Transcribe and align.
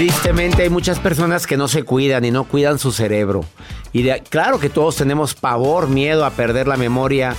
Tristemente 0.00 0.62
hay 0.62 0.70
muchas 0.70 0.98
personas 0.98 1.46
que 1.46 1.58
no 1.58 1.68
se 1.68 1.82
cuidan 1.82 2.24
y 2.24 2.30
no 2.30 2.44
cuidan 2.44 2.78
su 2.78 2.90
cerebro. 2.90 3.44
Y 3.92 4.08
claro 4.30 4.58
que 4.58 4.70
todos 4.70 4.96
tenemos 4.96 5.34
pavor, 5.34 5.88
miedo 5.88 6.24
a 6.24 6.30
perder 6.30 6.66
la 6.66 6.78
memoria 6.78 7.36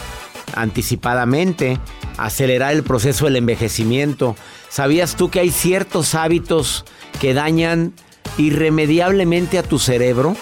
anticipadamente, 0.54 1.80
acelerar 2.20 2.74
el 2.74 2.84
proceso 2.84 3.26
del 3.26 3.38
envejecimiento. 3.38 4.36
¿Sabías 4.70 5.16
tú 5.16 5.32
que 5.32 5.40
hay 5.40 5.50
ciertos 5.50 6.14
hábitos 6.14 6.86
que 7.20 7.34
dañan 7.34 7.94
irremediablemente 8.38 9.58
a 9.58 9.64
tu 9.64 9.80
cerebro? 9.80 10.36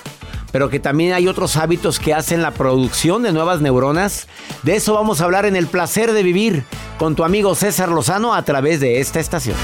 Pero 0.51 0.69
que 0.69 0.81
también 0.81 1.13
hay 1.13 1.29
otros 1.29 1.55
hábitos 1.55 1.99
que 1.99 2.13
hacen 2.13 2.41
la 2.41 2.51
producción 2.51 3.23
de 3.23 3.31
nuevas 3.31 3.61
neuronas. 3.61 4.27
De 4.63 4.75
eso 4.75 4.93
vamos 4.93 5.21
a 5.21 5.23
hablar 5.23 5.45
en 5.45 5.55
El 5.55 5.67
placer 5.67 6.11
de 6.11 6.23
vivir 6.23 6.65
con 6.97 7.15
tu 7.15 7.23
amigo 7.23 7.55
César 7.55 7.87
Lozano 7.87 8.33
a 8.33 8.43
través 8.43 8.81
de 8.81 8.99
esta 8.99 9.21
estación. 9.21 9.55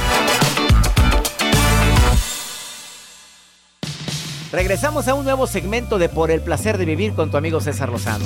Regresamos 4.55 5.09
a 5.09 5.16
un 5.16 5.25
nuevo 5.25 5.47
segmento 5.47 5.97
de 5.97 6.07
Por 6.07 6.31
el 6.31 6.39
placer 6.39 6.77
de 6.77 6.85
vivir 6.85 7.11
con 7.13 7.29
tu 7.29 7.35
amigo 7.35 7.59
César 7.59 7.89
Lozano. 7.89 8.23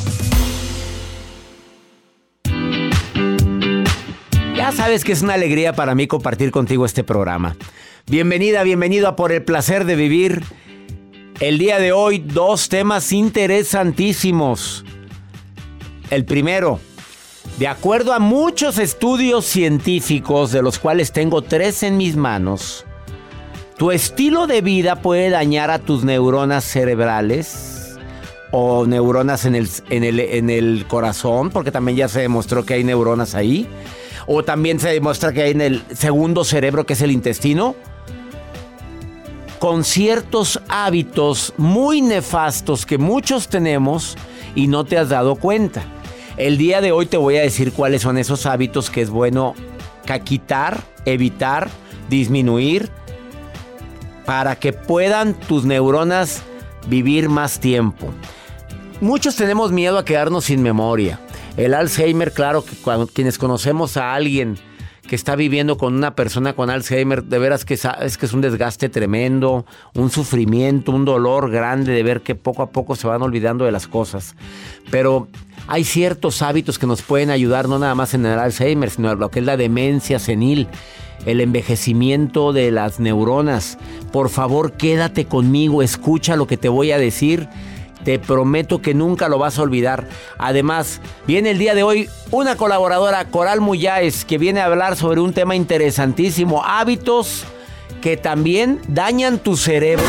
Ya 4.55 4.71
sabes 4.71 5.03
que 5.03 5.13
es 5.13 5.23
una 5.23 5.33
alegría 5.33 5.73
para 5.73 5.95
mí 5.95 6.05
compartir 6.05 6.51
contigo 6.51 6.85
este 6.85 7.03
programa. 7.03 7.57
Bienvenida, 8.05 8.61
bienvenido 8.61 9.07
a 9.07 9.15
Por 9.15 9.31
el 9.31 9.43
placer 9.43 9.85
de 9.85 9.95
vivir. 9.95 10.43
El 11.39 11.57
día 11.57 11.79
de 11.79 11.93
hoy 11.93 12.19
dos 12.19 12.69
temas 12.69 13.11
interesantísimos. 13.11 14.85
El 16.11 16.25
primero, 16.25 16.79
de 17.57 17.67
acuerdo 17.67 18.13
a 18.13 18.19
muchos 18.19 18.77
estudios 18.77 19.45
científicos, 19.45 20.51
de 20.51 20.61
los 20.61 20.77
cuales 20.77 21.11
tengo 21.11 21.41
tres 21.41 21.81
en 21.81 21.97
mis 21.97 22.15
manos, 22.15 22.85
tu 23.79 23.91
estilo 23.91 24.45
de 24.45 24.59
vida 24.59 24.97
puede 24.97 25.29
dañar 25.29 25.71
a 25.71 25.79
tus 25.79 26.03
neuronas 26.03 26.65
cerebrales 26.65 27.97
o 28.51 28.85
neuronas 28.85 29.45
en 29.45 29.55
el, 29.55 29.69
en 29.89 30.03
el, 30.03 30.19
en 30.19 30.49
el 30.49 30.85
corazón, 30.85 31.49
porque 31.49 31.71
también 31.71 31.97
ya 31.97 32.09
se 32.09 32.19
demostró 32.19 32.65
que 32.65 32.73
hay 32.73 32.83
neuronas 32.83 33.35
ahí. 33.35 33.69
O 34.27 34.43
también 34.43 34.81
se 34.81 34.89
demuestra 34.89 35.31
que 35.31 35.43
hay 35.43 35.51
en 35.51 35.61
el 35.61 35.83
segundo 35.93 36.43
cerebro, 36.43 36.85
que 36.85 36.91
es 36.91 37.01
el 37.01 37.11
intestino. 37.11 37.73
Con 39.59 39.85
ciertos 39.85 40.61
hábitos 40.67 41.53
muy 41.55 42.01
nefastos 42.01 42.85
que 42.85 42.97
muchos 42.97 43.47
tenemos 43.47 44.17
y 44.55 44.67
no 44.67 44.83
te 44.83 44.97
has 44.97 45.07
dado 45.07 45.35
cuenta. 45.35 45.83
El 46.35 46.57
día 46.57 46.81
de 46.81 46.91
hoy 46.91 47.05
te 47.05 47.15
voy 47.15 47.37
a 47.37 47.41
decir 47.41 47.71
cuáles 47.71 48.01
son 48.01 48.17
esos 48.17 48.45
hábitos 48.45 48.89
que 48.89 49.01
es 49.01 49.09
bueno 49.09 49.55
quitar, 50.25 50.81
evitar, 51.05 51.69
disminuir 52.09 52.89
para 54.29 54.57
que 54.57 54.73
puedan 54.73 55.33
tus 55.33 55.65
neuronas 55.65 56.43
vivir 56.87 57.29
más 57.29 57.59
tiempo. 57.59 58.13
Muchos 59.01 59.35
tenemos 59.35 59.71
miedo 59.71 59.97
a 59.97 60.05
quedarnos 60.05 60.45
sin 60.45 60.61
memoria. 60.61 61.19
El 61.57 61.73
Alzheimer, 61.73 62.31
claro, 62.31 62.63
que 62.63 62.75
cuando, 62.75 63.07
quienes 63.07 63.39
conocemos 63.39 63.97
a 63.97 64.13
alguien 64.13 64.59
que 65.07 65.15
está 65.15 65.35
viviendo 65.35 65.79
con 65.79 65.95
una 65.95 66.13
persona 66.13 66.53
con 66.53 66.69
Alzheimer, 66.69 67.23
de 67.23 67.39
veras 67.39 67.65
que 67.65 67.75
sabes 67.75 68.19
que 68.19 68.27
es 68.27 68.33
un 68.33 68.41
desgaste 68.41 68.87
tremendo, 68.87 69.65
un 69.95 70.11
sufrimiento, 70.11 70.91
un 70.91 71.05
dolor 71.05 71.49
grande 71.49 71.91
de 71.91 72.03
ver 72.03 72.21
que 72.21 72.35
poco 72.35 72.61
a 72.61 72.69
poco 72.69 72.95
se 72.95 73.07
van 73.07 73.23
olvidando 73.23 73.65
de 73.65 73.71
las 73.71 73.87
cosas. 73.87 74.35
Pero 74.91 75.27
hay 75.69 75.83
ciertos 75.83 76.41
hábitos 76.41 76.79
que 76.79 76.87
nos 76.87 77.03
pueden 77.03 77.29
ayudar 77.29 77.69
no 77.69 77.77
nada 77.77 77.93
más 77.93 78.15
en 78.15 78.25
el 78.25 78.39
Alzheimer, 78.39 78.89
sino 78.89 79.13
lo 79.13 79.29
que 79.29 79.37
es 79.37 79.45
la 79.45 79.55
demencia 79.55 80.17
senil, 80.17 80.67
el 81.27 81.41
envejecimiento 81.41 82.53
de 82.53 82.71
las 82.71 82.99
neuronas. 82.99 83.77
Por 84.11 84.29
favor, 84.29 84.73
quédate 84.73 85.25
conmigo, 85.25 85.83
escucha 85.83 86.35
lo 86.35 86.47
que 86.47 86.57
te 86.57 86.69
voy 86.69 86.91
a 86.91 86.97
decir. 86.97 87.47
Te 88.03 88.17
prometo 88.17 88.81
que 88.81 88.95
nunca 88.95 89.29
lo 89.29 89.37
vas 89.37 89.59
a 89.59 89.61
olvidar. 89.61 90.07
Además, 90.39 91.01
viene 91.27 91.51
el 91.51 91.59
día 91.59 91.75
de 91.75 91.83
hoy 91.83 92.09
una 92.31 92.55
colaboradora, 92.55 93.25
Coral 93.25 93.61
Muyáez, 93.61 94.25
que 94.25 94.39
viene 94.39 94.61
a 94.61 94.65
hablar 94.65 94.95
sobre 94.95 95.21
un 95.21 95.33
tema 95.33 95.55
interesantísimo, 95.55 96.63
hábitos 96.65 97.43
que 98.01 98.17
también 98.17 98.79
dañan 98.87 99.37
tu 99.37 99.55
cerebro, 99.55 100.05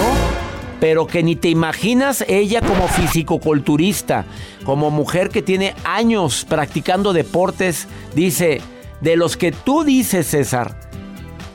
pero 0.81 1.07
que 1.07 1.23
ni 1.23 1.37
te 1.37 1.49
imaginas 1.49 2.25
ella 2.27 2.61
como 2.63 2.89
fisicoculturista, 2.89 4.25
como 4.65 4.91
mujer 4.91 5.29
que 5.29 5.43
tiene 5.43 5.75
años 5.85 6.47
practicando 6.49 7.13
deportes, 7.13 7.87
dice, 8.15 8.61
de 9.01 9.17
los 9.17 9.37
que 9.37 9.53
tú 9.53 9.85
dices, 9.85 10.27
César, 10.27 10.81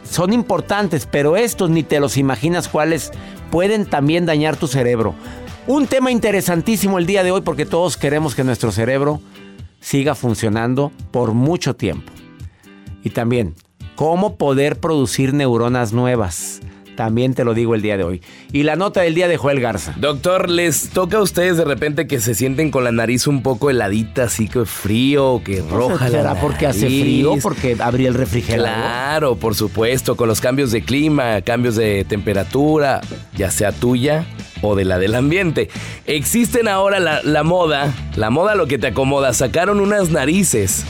son 0.04 0.32
importantes, 0.32 1.08
pero 1.10 1.36
estos 1.36 1.70
ni 1.70 1.84
te 1.84 2.00
los 2.00 2.18
imaginas 2.18 2.68
cuáles 2.68 3.12
pueden 3.52 3.86
también 3.86 4.26
dañar 4.26 4.56
tu 4.56 4.68
cerebro. 4.68 5.16
Un 5.68 5.88
tema 5.88 6.12
interesantísimo 6.12 7.00
el 7.00 7.08
día 7.08 7.24
de 7.24 7.32
hoy 7.32 7.42
porque 7.42 7.66
todos 7.66 7.98
queremos 7.98 8.36
que 8.36 8.44
nuestro 8.44 8.72
cerebro 8.72 9.20
siga 9.80 10.14
funcionando 10.14 10.92
por 11.12 11.34
mucho 11.34 11.76
tiempo. 11.76 12.12
Y 13.04 13.10
también, 13.10 13.56
cómo 13.96 14.36
poder 14.38 14.80
producir 14.80 15.34
neuronas 15.34 15.94
nuevas. 15.94 16.62
También 16.96 17.34
te 17.34 17.44
lo 17.44 17.54
digo 17.54 17.76
el 17.76 17.82
día 17.82 17.98
de 17.98 18.04
hoy. 18.04 18.22
Y 18.52 18.64
la 18.64 18.76
nota 18.76 19.02
del 19.02 19.16
día 19.16 19.28
de 19.28 19.38
Joel 19.38 19.60
Garza. 19.60 19.94
Doctor, 19.98 20.50
¿les 20.50 20.90
toca 20.90 21.18
a 21.18 21.22
ustedes 21.22 21.58
de 21.58 21.66
repente 21.66 22.08
que 22.08 22.20
se 22.20 22.36
sienten 22.36 22.72
con 22.72 22.84
la 22.84 22.92
nariz 22.92 23.28
un 23.28 23.42
poco 23.44 23.70
heladita, 23.70 24.24
así 24.24 24.48
que 24.48 24.66
frío, 24.66 25.42
que 25.44 25.62
roja 25.62 26.06
la 26.10 26.18
¿Será 26.18 26.36
porque 26.42 26.68
hace 26.68 26.84
nariz? 26.84 27.02
frío? 27.02 27.36
Porque 27.42 27.76
abrí 27.80 28.06
el 28.06 28.14
refrigerador. 28.14 28.70
Claro, 28.70 29.36
por 29.36 29.56
supuesto, 29.56 30.16
con 30.16 30.28
los 30.28 30.42
cambios 30.42 30.72
de 30.72 30.82
clima, 30.84 31.42
cambios 31.42 31.76
de 31.76 32.06
temperatura, 32.06 33.02
ya 33.36 33.52
sea 33.52 33.72
tuya 33.72 34.26
o 34.62 34.76
de 34.76 34.86
la 34.86 34.98
del 35.00 35.16
ambiente. 35.16 35.70
Existen 36.06 36.68
ahora 36.68 37.00
la, 37.00 37.22
la 37.24 37.44
moda, 37.44 37.94
la 38.16 38.30
moda 38.30 38.56
lo 38.56 38.68
que 38.68 38.78
te 38.78 38.88
acomoda, 38.88 39.34
sacaron 39.34 39.80
unas 39.80 40.10
narices. 40.10 40.84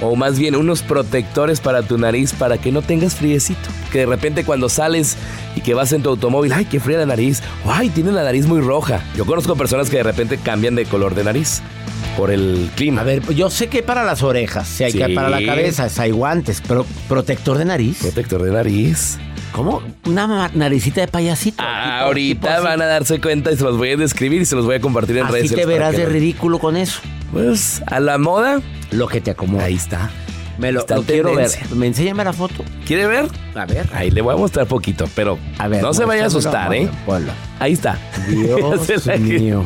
O 0.00 0.16
más 0.16 0.38
bien 0.38 0.56
unos 0.56 0.82
protectores 0.82 1.60
para 1.60 1.82
tu 1.82 1.96
nariz 1.98 2.32
para 2.32 2.58
que 2.58 2.72
no 2.72 2.82
tengas 2.82 3.14
friecito. 3.14 3.68
Que 3.92 4.00
de 4.00 4.06
repente 4.06 4.44
cuando 4.44 4.68
sales 4.68 5.16
y 5.54 5.60
que 5.60 5.72
vas 5.74 5.92
en 5.92 6.02
tu 6.02 6.08
automóvil, 6.10 6.52
ay, 6.52 6.64
qué 6.64 6.80
fría 6.80 6.98
la 6.98 7.06
nariz. 7.06 7.42
o, 7.64 7.70
Ay, 7.72 7.88
tiene 7.90 8.10
la 8.12 8.24
nariz 8.24 8.46
muy 8.46 8.60
roja. 8.60 9.00
Yo 9.16 9.24
conozco 9.24 9.54
personas 9.56 9.88
que 9.90 9.98
de 9.98 10.02
repente 10.02 10.36
cambian 10.38 10.74
de 10.74 10.84
color 10.84 11.14
de 11.14 11.24
nariz. 11.24 11.62
por 12.16 12.30
el 12.30 12.70
clima. 12.76 13.00
A 13.00 13.04
ver, 13.04 13.22
yo 13.34 13.50
sé 13.50 13.66
que 13.68 13.82
para 13.82 14.04
las 14.04 14.22
orejas, 14.22 14.68
si 14.68 14.84
hay 14.84 14.92
que 14.92 15.08
para 15.10 15.28
la 15.30 15.44
cabeza, 15.44 15.88
hay 15.98 16.12
guantes, 16.12 16.62
pero 16.66 16.86
protector 17.08 17.58
de 17.58 17.64
nariz. 17.64 17.98
Protector 18.02 18.40
de 18.42 18.52
nariz. 18.52 19.18
¿Cómo? 19.50 19.82
Una 20.06 20.48
naricita 20.54 21.00
de 21.00 21.08
payasito. 21.08 21.56
Ah, 21.64 21.82
Tipo- 21.98 22.04
ahorita 22.06 22.50
tipo 22.56 22.62
van 22.64 22.82
a 22.82 22.86
darse 22.86 23.20
cuenta 23.20 23.50
y 23.52 23.56
se 23.56 23.64
los 23.64 23.76
voy 23.78 23.90
a 23.90 23.96
describir 23.96 24.42
y 24.42 24.44
se 24.44 24.54
los 24.54 24.64
voy 24.64 24.76
a 24.76 24.80
compartir 24.80 25.16
en 25.18 25.26
redes 25.28 25.44
Así 25.46 25.54
te 25.54 25.62
sociales 25.62 25.76
para 25.76 25.88
verás 25.90 25.96
de 26.00 26.04
lo- 26.06 26.12
ridículo 26.12 26.58
con 26.60 26.76
eso. 26.76 27.00
Pues 27.34 27.82
a 27.86 28.00
la 28.00 28.16
moda. 28.18 28.60
Lo 28.90 29.08
que 29.08 29.20
te 29.20 29.32
acomoda. 29.32 29.64
Ahí 29.64 29.74
está. 29.74 30.10
Me 30.56 30.70
lo, 30.70 30.80
está 30.80 30.94
lo 30.96 31.02
quiero 31.02 31.34
ver. 31.34 31.50
Me 31.74 31.88
enséñame 31.88 32.22
la 32.24 32.32
foto. 32.32 32.62
¿Quiere 32.86 33.08
ver? 33.08 33.26
A 33.56 33.66
ver. 33.66 33.88
Ahí 33.92 34.10
le 34.12 34.22
voy 34.22 34.34
a 34.34 34.36
mostrar 34.36 34.66
poquito, 34.66 35.06
pero 35.16 35.36
A 35.58 35.66
ver. 35.66 35.82
no 35.82 35.92
se 35.92 36.04
vaya 36.04 36.22
a 36.24 36.26
asustar, 36.28 36.72
¿eh? 36.74 36.88
ponlo. 37.04 37.32
Ahí 37.58 37.72
está. 37.72 37.98
Dios 38.28 39.06
mío. 39.20 39.64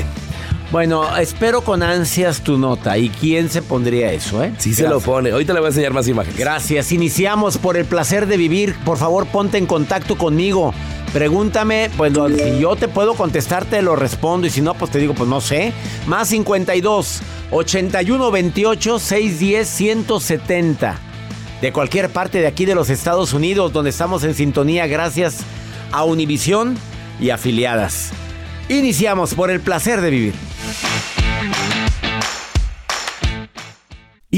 Bueno, 0.71 1.17
espero 1.17 1.63
con 1.63 1.83
ansias 1.83 2.43
tu 2.43 2.59
nota. 2.59 2.97
¿Y 2.99 3.09
quién 3.11 3.49
se 3.51 3.63
pondría 3.63 4.13
eso, 4.13 4.43
eh? 4.43 4.53
Sí 4.59 4.75
se 4.75 4.89
lo 4.89 5.01
pone. 5.01 5.31
Ahorita 5.31 5.53
le 5.55 5.61
voy 5.61 5.67
a 5.67 5.71
enseñar 5.71 5.93
más 5.93 6.09
imágenes. 6.09 6.39
Gracias. 6.39 6.93
Iniciamos 6.93 7.57
por 7.59 7.77
el 7.77 7.85
placer 7.87 8.27
de 8.27 8.37
vivir. 8.37 8.75
Por 8.85 8.99
favor, 8.99 9.27
ponte 9.27 9.57
en 9.59 9.67
contacto 9.67 10.17
conmigo. 10.19 10.75
Pregúntame, 11.13 11.91
pues 11.97 12.13
si 12.13 12.61
yo 12.61 12.77
te 12.77 12.87
puedo 12.87 13.15
contestar, 13.15 13.65
te 13.65 13.81
lo 13.83 13.97
respondo. 13.97 14.47
Y 14.47 14.51
si 14.51 14.61
no, 14.61 14.75
pues 14.75 14.91
te 14.91 14.99
digo, 14.99 15.15
pues 15.15 15.29
no 15.29 15.41
sé. 15.41 15.73
Más 16.07 16.29
52 16.29 17.23
81 17.51 18.31
28 18.31 18.99
610 18.99 19.69
170. 19.69 20.99
De 21.63 21.73
cualquier 21.73 22.11
parte 22.11 22.41
de 22.41 22.47
aquí 22.47 22.67
de 22.67 22.75
los 22.75 22.91
Estados 22.91 23.33
Unidos, 23.33 23.73
donde 23.73 23.91
estamos 23.91 24.23
en 24.23 24.35
sintonía, 24.35 24.87
gracias 24.87 25.39
a 25.91 26.05
Univisión 26.05 26.77
y 27.21 27.31
afiliadas. 27.31 28.11
Iniciamos 28.69 29.35
por 29.35 29.51
el 29.51 29.61
placer 29.61 30.01
de 30.01 30.11
vivir. 30.11 30.48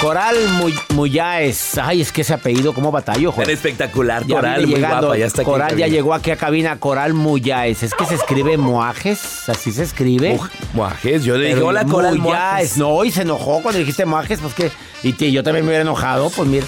Coral 0.00 0.34
Muy- 0.58 0.74
Muyáez. 0.94 1.76
Ay, 1.76 2.00
es 2.00 2.10
que 2.10 2.22
ese 2.22 2.32
apellido, 2.32 2.72
¿cómo 2.72 2.90
batallo, 2.90 3.32
joder? 3.32 3.50
espectacular, 3.50 4.24
Ya 4.26 4.36
Coral, 4.36 4.62
muy 4.66 4.74
llegando. 4.74 5.06
guapa, 5.08 5.18
ya 5.18 5.26
está 5.26 5.42
aquí. 5.42 5.50
Coral 5.50 5.76
ya 5.76 5.86
llegó 5.88 6.14
aquí 6.14 6.30
a 6.30 6.36
cabina. 6.36 6.78
Coral 6.78 7.12
Muyáez. 7.12 7.82
Es 7.82 7.92
que 7.92 8.06
se 8.06 8.14
escribe 8.14 8.56
Moajes, 8.56 9.46
así 9.50 9.72
se 9.72 9.82
escribe. 9.82 10.40
Muajes, 10.72 11.22
yo 11.24 11.36
le 11.36 11.48
dije, 11.48 11.60
hola 11.60 11.84
Coral 11.84 12.18
Muyáez. 12.18 12.78
No, 12.78 13.04
y 13.04 13.10
se 13.10 13.22
enojó 13.22 13.60
cuando 13.62 13.78
dijiste 13.78 14.06
Moajes, 14.06 14.38
pues 14.40 14.54
que. 14.54 14.70
Y 15.02 15.32
yo 15.32 15.42
también 15.42 15.64
me 15.66 15.70
hubiera 15.70 15.82
enojado, 15.82 16.30
pues 16.30 16.48
mira. 16.48 16.66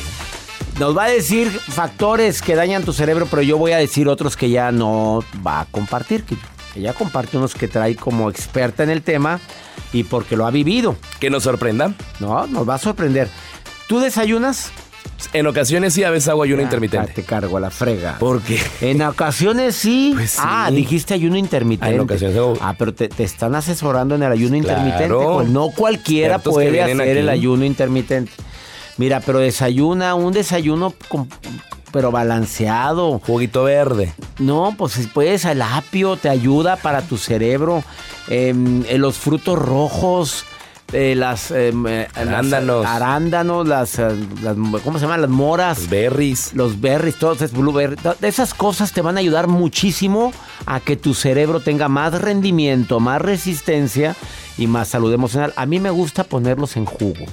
Nos 0.78 0.96
va 0.96 1.05
a 1.05 1.08
decir 1.08 1.49
factores 1.50 2.43
que 2.43 2.55
dañan 2.55 2.82
tu 2.82 2.93
cerebro, 2.93 3.26
pero 3.31 3.40
yo 3.43 3.56
voy 3.56 3.73
a 3.73 3.78
decir 3.78 4.08
otros 4.08 4.37
que 4.37 4.50
ya 4.50 4.73
no 4.73 5.25
va 5.46 5.61
a 5.61 5.64
compartir. 5.67 6.25
Que 6.25 6.37
ella 6.76 6.93
comparte 6.93 7.38
unos 7.38 7.55
que 7.55 7.67
trae 7.69 7.96
como 7.96 8.28
experta 8.28 8.82
en 8.82 8.90
el 8.90 9.02
tema 9.02 9.40
y 9.93 10.05
porque 10.05 10.37
lo 10.37 10.47
ha 10.47 10.50
vivido. 10.50 10.97
Que 11.21 11.31
nos 11.31 11.43
sorprenda. 11.44 11.93
No, 12.21 12.47
nos 12.47 12.69
va 12.69 12.75
a 12.75 12.79
sorprender. 12.79 13.29
¿Tú 13.89 14.00
desayunas? 14.00 14.71
En 15.33 15.47
ocasiones 15.47 15.94
sí, 15.94 16.03
a 16.03 16.11
veces 16.11 16.29
hago 16.29 16.43
ayuno 16.43 16.61
Ah, 16.61 16.65
intermitente. 16.65 17.12
Te 17.12 17.23
cargo 17.23 17.56
a 17.56 17.61
la 17.61 17.71
frega. 17.71 18.19
¿Por 18.19 18.41
qué? 18.43 18.59
En 18.81 19.03
ocasiones 19.03 19.77
sí. 19.77 20.12
Pues 20.15 20.33
sí. 20.33 20.39
Ah, 20.43 20.69
dijiste 20.73 21.15
ayuno 21.15 21.37
intermitente. 21.37 21.93
Ah, 21.93 21.94
en 21.94 22.00
ocasiones 22.00 22.37
hago- 22.37 22.59
Ah, 22.61 22.75
pero 22.77 22.93
te, 22.93 23.09
te 23.09 23.23
están 23.23 23.55
asesorando 23.55 24.15
en 24.17 24.23
el 24.25 24.33
ayuno 24.33 24.59
Claro. 24.61 24.81
intermitente. 24.83 25.15
Pues 25.35 25.49
no 25.49 25.69
cualquiera 25.71 26.38
puede 26.41 26.83
hacer 26.83 27.17
el 27.19 27.29
ayuno 27.29 27.65
intermitente. 27.65 28.33
Mira, 28.99 29.21
pero 29.21 29.38
desayuna 29.38 30.15
un 30.15 30.33
desayuno 30.33 30.93
con- 31.09 31.29
pero 31.93 32.11
balanceado. 32.11 33.21
Juguito 33.21 33.65
verde. 33.65 34.12
No, 34.39 34.75
pues 34.77 34.99
puedes 35.12 35.44
el 35.44 35.62
apio, 35.62 36.17
te 36.17 36.29
ayuda 36.29 36.77
para 36.77 37.03
tu 37.03 37.19
cerebro. 37.19 37.85
Em, 38.29 38.85
eh, 38.89 38.99
los 38.99 39.17
frutos 39.19 39.59
rojos, 39.59 40.44
eh, 40.93 41.15
las, 41.17 41.50
em, 41.50 41.87
eh, 41.87 42.09
las, 42.15 42.27
Arándanos. 42.29 42.87
arándanos, 42.87 43.67
las, 43.69 43.99
eh, 43.99 44.09
las- 44.43 44.56
¿cómo 44.85 44.99
se 44.99 45.05
llaman? 45.06 45.23
Las 45.23 45.31
moras 45.31 45.79
Los 45.81 45.89
berries. 45.91 46.53
los 46.55 46.81
berries, 46.81 47.17
todos 47.19 47.41
es 47.43 47.53
blueberry, 47.53 47.97
to- 47.97 48.15
esas 48.23 48.53
cosas 48.55 48.93
te 48.93 49.00
van 49.00 49.17
a 49.17 49.21
ayudar 49.21 49.47
muchísimo 49.49 50.33
a 50.67 50.81
que 50.81 50.97
tu 50.97 51.15
cerebro 51.15 51.61
tenga 51.61 51.88
más 51.88 52.21
rendimiento, 52.21 53.00
más 53.00 53.21
resistencia 53.23 54.15
y 54.59 54.67
más 54.67 54.88
salud 54.88 55.12
emocional. 55.12 55.53
A 55.56 55.65
mí 55.67 55.81
me 55.81 55.91
gusta 55.91 56.25
ponerlos 56.25 56.77
en 56.77 56.85
jugo. 56.85 57.25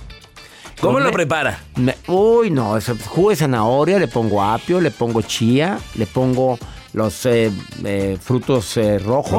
¿Cómo 0.81 1.00
lo 1.00 1.12
prepara? 1.12 1.60
me- 1.76 1.95
uy, 2.07 2.50
no, 2.52 2.78
es 2.78 2.90
jugo 3.07 3.30
de 3.31 3.36
zanahoria, 3.36 4.00
le 4.00 4.07
pongo 4.07 4.42
apio, 4.44 4.80
le 4.80 4.92
pongo 4.92 5.21
chía, 5.21 5.78
le 5.95 6.06
pongo 6.06 6.57
los 6.94 7.26
eh, 7.26 7.52
eh, 7.83 8.18
frutos 8.21 8.78
eh, 8.78 8.98
rojos, 9.00 9.31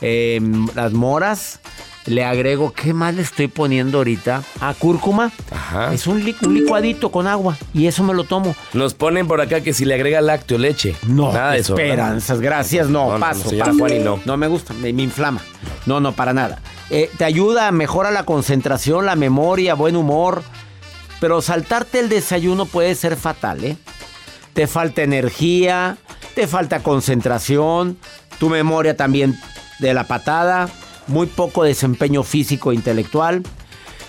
Rojos. 0.00 0.74
las 0.74 0.92
moras. 0.92 1.60
Le 2.08 2.24
agrego, 2.24 2.72
¿qué 2.72 2.94
más 2.94 3.14
le 3.14 3.22
estoy 3.22 3.48
poniendo 3.48 3.98
ahorita? 3.98 4.42
A 4.60 4.74
cúrcuma. 4.74 5.30
Ajá. 5.50 5.92
Es 5.92 6.06
un, 6.06 6.24
li- 6.24 6.34
un 6.42 6.54
licuadito 6.54 7.10
con 7.10 7.26
agua 7.26 7.56
y 7.74 7.86
eso 7.86 8.02
me 8.02 8.14
lo 8.14 8.24
tomo. 8.24 8.56
Nos 8.72 8.94
ponen 8.94 9.28
por 9.28 9.40
acá 9.40 9.60
que 9.60 9.74
si 9.74 9.84
le 9.84 9.94
agrega 9.94 10.20
lácteo, 10.20 10.56
leche. 10.58 10.96
No, 11.06 11.32
Nada 11.32 11.52
de 11.52 11.58
eso. 11.58 11.74
¿verdad? 11.74 11.90
esperanzas, 11.92 12.40
gracias, 12.40 12.88
no, 12.88 13.16
paso, 13.20 13.50
señora 13.50 13.66
paso. 13.72 13.78
Juani, 13.78 13.98
no. 13.98 14.20
No 14.24 14.36
me 14.36 14.46
gusta, 14.48 14.72
me, 14.74 14.92
me 14.92 15.02
inflama. 15.02 15.40
No, 15.86 16.00
no, 16.00 16.12
para 16.12 16.32
nada. 16.32 16.60
Eh, 16.90 17.10
te 17.18 17.24
ayuda, 17.24 17.70
mejora 17.72 18.10
la 18.10 18.24
concentración, 18.24 19.04
la 19.04 19.14
memoria, 19.14 19.74
buen 19.74 19.94
humor. 19.96 20.42
Pero 21.20 21.42
saltarte 21.42 21.98
el 22.00 22.08
desayuno 22.08 22.64
puede 22.64 22.94
ser 22.94 23.16
fatal, 23.16 23.64
¿eh? 23.64 23.76
Te 24.54 24.66
falta 24.66 25.02
energía, 25.02 25.98
te 26.34 26.46
falta 26.46 26.80
concentración, 26.82 27.98
tu 28.38 28.48
memoria 28.48 28.96
también 28.96 29.38
de 29.78 29.94
la 29.94 30.04
patada, 30.04 30.68
muy 31.08 31.26
poco 31.26 31.64
desempeño 31.64 32.22
físico 32.22 32.70
e 32.70 32.74
intelectual. 32.74 33.42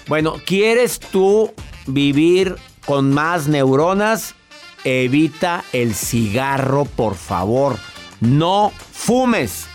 Bueno, 0.08 0.36
¿quieres 0.46 1.00
tú 1.00 1.51
vivir 1.88 2.56
con 2.86 3.13
más 3.13 3.48
neuronas? 3.48 4.36
Evita 4.84 5.63
el 5.74 5.94
cigarro, 5.94 6.86
por 6.86 7.15
favor. 7.15 7.77
No 8.22 8.72
fumes, 8.91 9.68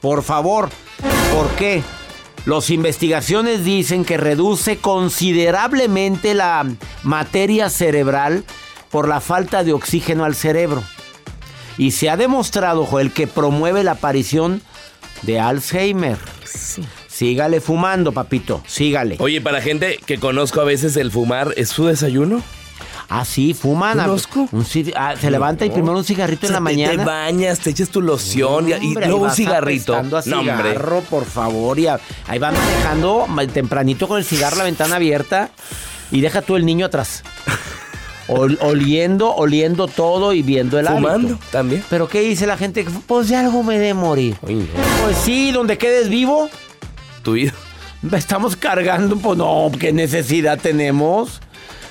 por 0.00 0.22
favor. 0.22 0.70
¿Por 1.34 1.48
qué? 1.56 1.82
Las 2.46 2.70
investigaciones 2.70 3.64
dicen 3.64 4.04
que 4.04 4.16
reduce 4.16 4.78
considerablemente 4.78 6.34
la 6.34 6.66
materia 7.02 7.68
cerebral 7.68 8.44
por 8.90 9.06
la 9.06 9.20
falta 9.20 9.64
de 9.64 9.74
oxígeno 9.74 10.24
al 10.24 10.34
cerebro. 10.34 10.82
Y 11.76 11.92
se 11.92 12.10
ha 12.10 12.16
demostrado, 12.16 12.86
Joel, 12.86 13.12
que 13.12 13.26
promueve 13.26 13.84
la 13.84 13.92
aparición 13.92 14.62
de 15.22 15.40
Alzheimer. 15.40 16.16
Sígale 17.08 17.60
fumando, 17.60 18.12
papito, 18.12 18.62
sígale. 18.66 19.16
Oye, 19.18 19.40
para 19.40 19.60
gente 19.60 19.98
que 20.06 20.18
conozco 20.18 20.60
a 20.60 20.64
veces 20.64 20.96
el 20.96 21.10
fumar, 21.10 21.52
¿es 21.56 21.68
su 21.70 21.86
desayuno? 21.86 22.42
Ah, 23.10 23.24
sí, 23.24 23.54
fuman. 23.54 23.96
Conozco. 23.98 24.48
un 24.52 24.66
ah, 24.94 25.14
se 25.18 25.30
levanta 25.30 25.64
y 25.64 25.70
primero 25.70 25.96
un 25.96 26.04
cigarrito 26.04 26.46
O 26.46 26.48
sea, 26.50 26.58
en 26.58 26.64
la 26.64 26.70
te- 26.70 26.76
mañana. 26.76 27.02
Te 27.02 27.04
bañas, 27.08 27.58
te 27.60 27.70
echas 27.70 27.88
tu 27.88 28.02
loción 28.02 28.68
y- 28.68 28.94
luego 28.94 29.16
un 29.24 29.30
cigarrito. 29.30 29.96
a 29.96 30.02
No, 30.02 30.18
hombre. 30.18 30.22
cigarro, 30.72 31.00
por 31.08 31.24
favor. 31.24 31.78
Y 31.78 31.86
a- 31.86 31.98
ahí 32.26 32.38
van 32.38 32.52
manejando 32.54 33.26
ma- 33.26 33.46
tempranito 33.46 34.08
con 34.08 34.18
el 34.18 34.24
cigarro, 34.26 34.56
la 34.58 34.64
ventana 34.64 34.96
abierta. 34.96 35.50
Y 36.10 36.20
deja 36.20 36.42
tú 36.42 36.56
el 36.56 36.66
niño 36.66 36.84
atrás. 36.86 37.22
Ol- 38.28 38.58
oliendo, 38.60 39.34
oliendo 39.34 39.88
todo 39.88 40.32
y 40.34 40.42
viendo 40.42 40.78
el 40.78 40.86
Fumando 40.86 41.28
hábito. 41.28 41.38
también. 41.50 41.82
Pero 41.88 42.08
¿qué 42.08 42.20
dice 42.20 42.46
la 42.46 42.56
gente? 42.56 42.84
Pues 43.06 43.28
de 43.28 43.36
algo 43.36 43.62
me 43.62 43.78
de 43.78 43.94
morir. 43.94 44.36
Pues 44.40 45.16
sí, 45.24 45.50
donde 45.50 45.78
quedes 45.78 46.08
vivo, 46.08 46.48
Tu 47.22 47.32
vida. 47.32 47.52
estamos 48.12 48.54
cargando. 48.56 49.16
Pues 49.16 49.38
no, 49.38 49.70
¿qué 49.80 49.92
necesidad 49.92 50.58
tenemos? 50.60 51.40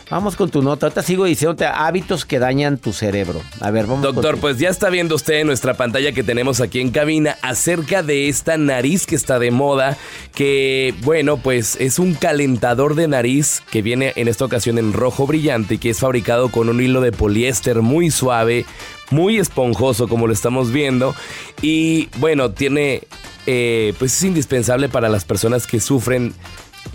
Vamos 0.09 0.37
con 0.37 0.49
tu 0.49 0.61
nota. 0.61 0.85
Ahorita 0.85 1.01
sigo 1.01 1.25
diciéndote 1.25 1.65
hábitos 1.65 2.23
que 2.23 2.39
dañan 2.39 2.77
tu 2.77 2.93
cerebro. 2.93 3.41
A 3.59 3.71
ver, 3.71 3.87
vamos 3.87 4.03
Doctor, 4.03 4.33
con 4.33 4.41
pues 4.41 4.57
ya 4.57 4.69
está 4.69 4.89
viendo 4.89 5.15
usted 5.15 5.35
en 5.35 5.47
nuestra 5.47 5.73
pantalla 5.73 6.13
que 6.13 6.23
tenemos 6.23 6.61
aquí 6.61 6.79
en 6.79 6.91
cabina 6.91 7.37
acerca 7.41 8.03
de 8.03 8.29
esta 8.29 8.57
nariz 8.57 9.05
que 9.05 9.15
está 9.15 9.37
de 9.37 9.51
moda, 9.51 9.97
que 10.33 10.93
bueno, 11.01 11.37
pues 11.37 11.75
es 11.81 11.99
un 11.99 12.13
calentador 12.13 12.95
de 12.95 13.09
nariz 13.09 13.61
que 13.69 13.81
viene 13.81 14.13
en 14.15 14.29
esta 14.29 14.45
ocasión 14.45 14.77
en 14.77 14.93
rojo 14.93 15.27
brillante 15.27 15.75
y 15.75 15.77
que 15.77 15.89
es 15.89 15.99
fabricado 15.99 16.49
con 16.49 16.69
un 16.69 16.81
hilo 16.81 17.01
de 17.01 17.11
poliéster 17.11 17.81
muy 17.81 18.09
suave, 18.09 18.65
muy 19.11 19.37
esponjoso 19.37 20.07
como 20.07 20.27
lo 20.27 20.33
estamos 20.33 20.71
viendo 20.71 21.15
y 21.61 22.07
bueno, 22.17 22.51
tiene, 22.51 23.03
eh, 23.45 23.93
pues 23.99 24.15
es 24.15 24.23
indispensable 24.23 24.87
para 24.87 25.09
las 25.09 25.25
personas 25.25 25.67
que 25.67 25.81
sufren 25.81 26.33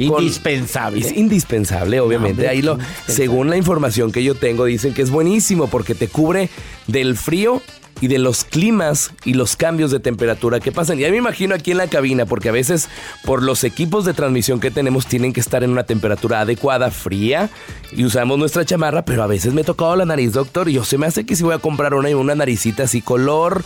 con- 0.08 0.22
Indispensable. 0.22 1.00
Es 1.00 1.12
indispensable, 1.16 2.00
obviamente. 2.00 2.48
Ahí 2.48 2.62
lo, 2.62 2.78
según 3.06 3.50
la 3.50 3.56
información 3.56 4.12
que 4.12 4.22
yo 4.24 4.34
tengo, 4.34 4.64
dicen 4.64 4.94
que 4.94 5.02
es 5.02 5.10
buenísimo 5.10 5.68
porque 5.68 5.94
te 5.94 6.08
cubre 6.08 6.48
del 6.86 7.16
frío 7.16 7.62
y 8.00 8.08
de 8.08 8.18
los 8.18 8.42
climas 8.42 9.12
y 9.24 9.34
los 9.34 9.54
cambios 9.54 9.92
de 9.92 10.00
temperatura 10.00 10.58
que 10.58 10.72
pasan. 10.72 10.98
Y 10.98 11.04
ahí 11.04 11.12
me 11.12 11.18
imagino 11.18 11.54
aquí 11.54 11.70
en 11.70 11.76
la 11.78 11.86
cabina, 11.86 12.26
porque 12.26 12.48
a 12.48 12.52
veces 12.52 12.88
por 13.24 13.44
los 13.44 13.62
equipos 13.62 14.04
de 14.04 14.12
transmisión 14.12 14.58
que 14.58 14.72
tenemos 14.72 15.06
tienen 15.06 15.32
que 15.32 15.38
estar 15.38 15.62
en 15.62 15.70
una 15.70 15.84
temperatura 15.84 16.40
adecuada, 16.40 16.90
fría, 16.90 17.48
y 17.92 18.04
usamos 18.04 18.38
nuestra 18.38 18.64
chamarra, 18.64 19.04
pero 19.04 19.22
a 19.22 19.28
veces 19.28 19.52
me 19.54 19.60
he 19.60 19.64
tocado 19.64 19.94
la 19.94 20.04
nariz, 20.04 20.32
doctor, 20.32 20.68
y 20.68 20.72
yo 20.72 20.84
se 20.84 20.98
me 20.98 21.06
hace 21.06 21.24
que 21.24 21.36
si 21.36 21.44
voy 21.44 21.54
a 21.54 21.58
comprar 21.58 21.94
una, 21.94 22.08
una 22.16 22.34
naricita 22.34 22.84
así 22.84 23.02
color, 23.02 23.62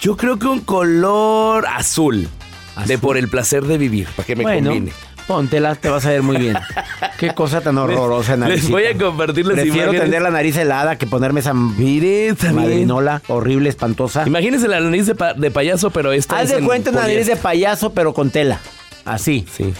yo 0.00 0.16
creo 0.16 0.36
que 0.38 0.46
un 0.46 0.60
color 0.60 1.64
azul, 1.68 2.28
de 2.86 2.98
por 2.98 3.16
el 3.18 3.28
placer 3.28 3.66
de 3.66 3.78
vivir, 3.78 4.08
para 4.16 4.26
que 4.26 4.34
me 4.34 4.42
bueno, 4.42 4.70
combine. 4.70 4.92
Póntela, 5.34 5.76
te 5.76 5.88
vas 5.88 6.04
a 6.06 6.08
ver 6.10 6.22
muy 6.22 6.38
bien. 6.38 6.56
Qué 7.18 7.32
cosa 7.32 7.60
tan 7.60 7.78
horrorosa, 7.78 8.32
Les 8.32 8.38
naricita. 8.40 8.72
voy 8.72 8.84
a 8.86 8.98
compartir 8.98 9.46
las 9.46 9.54
Prefiero 9.54 9.78
imágenes. 9.92 10.00
tener 10.02 10.22
la 10.22 10.30
nariz 10.30 10.56
helada 10.56 10.96
que 10.96 11.06
ponerme 11.06 11.38
esa 11.38 11.52
madrinola 11.54 13.22
horrible, 13.28 13.68
espantosa. 13.68 14.26
Imagínense 14.26 14.66
la 14.66 14.80
nariz 14.80 15.06
de, 15.06 15.14
pa- 15.14 15.34
de 15.34 15.50
payaso, 15.52 15.90
pero 15.90 16.10
esta 16.10 16.36
Haz 16.36 16.44
es 16.46 16.50
de 16.50 16.56
en 16.58 16.64
cuenta 16.64 16.90
una 16.90 17.02
nariz 17.02 17.28
de 17.28 17.36
payaso, 17.36 17.92
pero 17.92 18.12
con 18.12 18.30
tela. 18.30 18.58
Así. 19.04 19.46
Sí. 19.56 19.72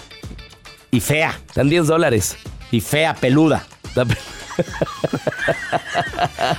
Y 0.92 1.00
fea. 1.00 1.36
Están 1.48 1.68
10 1.68 1.88
dólares. 1.88 2.36
Y 2.70 2.80
fea, 2.80 3.14
peluda. 3.14 3.64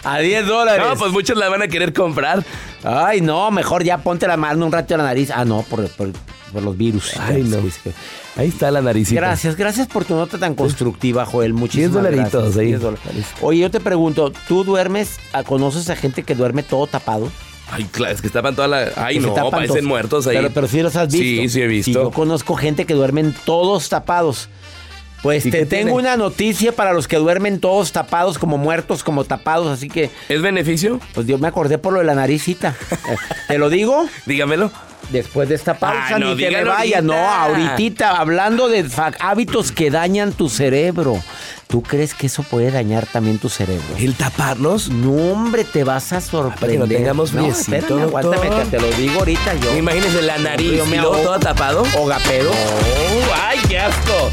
A 0.04 0.20
10 0.20 0.48
dólares. 0.48 0.86
No, 0.86 0.96
pues 0.98 1.14
muchos 1.14 1.38
la 1.38 1.48
van 1.48 1.62
a 1.62 1.68
querer 1.70 1.94
comprar. 1.94 2.44
Ay, 2.84 3.22
no, 3.22 3.52
mejor 3.52 3.84
ya 3.86 4.00
ponte 4.00 4.28
la 4.28 4.36
mano 4.36 4.66
un 4.66 4.72
rato 4.74 4.96
a 4.96 4.98
la 4.98 5.04
nariz. 5.06 5.32
Ah, 5.34 5.46
no, 5.46 5.62
por, 5.64 5.88
por- 5.92 6.10
por 6.51 6.63
los 6.63 6.77
virus. 6.77 7.13
Ay, 7.20 7.43
no. 7.43 7.62
Sí, 7.62 7.72
sí. 7.84 7.91
Ahí 8.36 8.48
está 8.50 8.72
la 8.72 8.81
naricita. 8.81 9.20
Gracias, 9.20 9.55
gracias 9.55 9.88
por 9.88 10.05
tu 10.05 10.15
nota 10.15 10.38
tan 10.38 10.55
constructiva, 10.55 11.25
Joel. 11.25 11.53
Muchísimas 11.53 11.91
10 11.91 12.03
dolaritos 12.03 12.31
gracias. 12.43 12.58
ahí. 12.58 12.67
10 12.67 12.81
dólares. 12.81 13.25
Oye, 13.41 13.60
yo 13.60 13.72
te 13.72 13.79
pregunto, 13.79 14.31
¿tú 14.48 14.63
duermes, 14.63 15.17
a- 15.34 15.43
conoces 15.43 15.89
a 15.89 15.96
gente 15.96 16.24
que 16.24 16.36
duerme 16.36 16.63
todo 16.63 16.88
tapado? 16.88 17.29
Ay, 17.74 17.86
claro, 17.86 18.13
es 18.13 18.22
que 18.22 18.29
tapan 18.29 18.53
toda 18.55 18.67
la. 18.67 18.91
Ay, 18.98 19.20
no, 19.20 19.34
parecen 19.50 19.86
muertos 19.86 20.27
ahí. 20.27 20.36
Pero, 20.36 20.50
pero 20.53 20.67
sí 20.67 20.81
los 20.81 20.93
has 20.98 21.08
visto. 21.12 21.24
Sí, 21.24 21.48
sí 21.50 21.62
he 21.62 21.67
visto. 21.67 21.89
Y 21.89 21.93
yo 21.93 22.12
conozco 22.12 22.55
gente 22.55 22.86
que 22.86 22.93
duermen 22.93 23.34
todos 23.46 23.88
tapados. 23.88 24.50
Pues 25.22 25.46
¿Y 25.46 25.51
te 25.51 25.66
tengo 25.66 25.68
tiene? 25.68 25.92
una 25.94 26.18
noticia 26.18 26.72
para 26.72 26.94
los 26.94 27.08
que 27.08 27.18
duermen 27.18 27.60
todos 27.60 27.92
tapados, 27.92 28.40
como 28.40 28.58
muertos, 28.58 29.04
como 29.04 29.24
tapados, 29.24 29.68
así 29.68 29.88
que, 29.88 30.10
¿Es 30.30 30.42
beneficio? 30.42 31.00
pues 31.13 31.28
yo 31.28 31.38
me 31.38 31.48
acordé 31.48 31.78
por 31.78 31.94
lo 31.94 32.00
de 32.00 32.06
la 32.06 32.16
naricita. 32.16 32.75
¿Te 33.48 33.58
lo 33.60 33.70
digo? 33.70 34.06
Dígamelo. 34.25 34.72
Después 35.12 35.50
de 35.50 35.56
esta 35.56 35.74
pausa, 35.74 36.16
Ah, 36.16 36.20
no, 36.20 36.30
ni 36.32 36.38
que 36.38 36.44
me 36.44 36.50
dígalo 36.50 36.72
vaya. 36.72 36.98
ahorita. 37.00 37.01
No, 37.01 37.30
ahorita, 37.30 38.18
hablando 38.18 38.70
de 38.70 38.90
hábitos 39.20 39.72
que 39.74 39.92
dañan 39.92 40.32
tu 40.32 40.48
cerebro. 40.50 41.22
¿Tú 41.68 41.82
crees 41.84 42.13
que 42.13 42.28
eso 42.28 42.44
puede 42.44 42.72
dañar 42.72 43.06
también 43.08 43.38
tu 43.38 43.50
cerebro? 43.50 43.84
¿El 43.98 44.16
taparnos? 44.16 44.90
No, 44.90 45.12
hombre, 45.34 45.63
te 45.66 45.84
vas 45.84 46.12
a 46.13 46.16
para 46.18 46.22
sorprender. 46.22 46.70
que 46.72 46.78
no 46.78 46.88
tengamos 46.88 47.34
no, 47.34 47.44
friecito, 47.44 47.75
espérame, 47.78 48.01
aguántame, 48.04 48.50
que 48.50 48.66
te 48.72 48.80
lo 48.80 48.92
digo 48.92 49.20
ahorita 49.20 49.54
yo. 49.56 49.78
Imagínense 49.78 50.22
la 50.22 50.38
nariz 50.38 50.78
yo 50.78 50.86
me 50.86 50.98
ahogo. 51.00 51.18
todo 51.18 51.40
tapado. 51.40 51.84
Hogapedo. 51.98 52.51
Oh, 52.51 53.34
¡Ay, 53.44 53.60
qué 53.68 53.80
asco! 53.80 54.30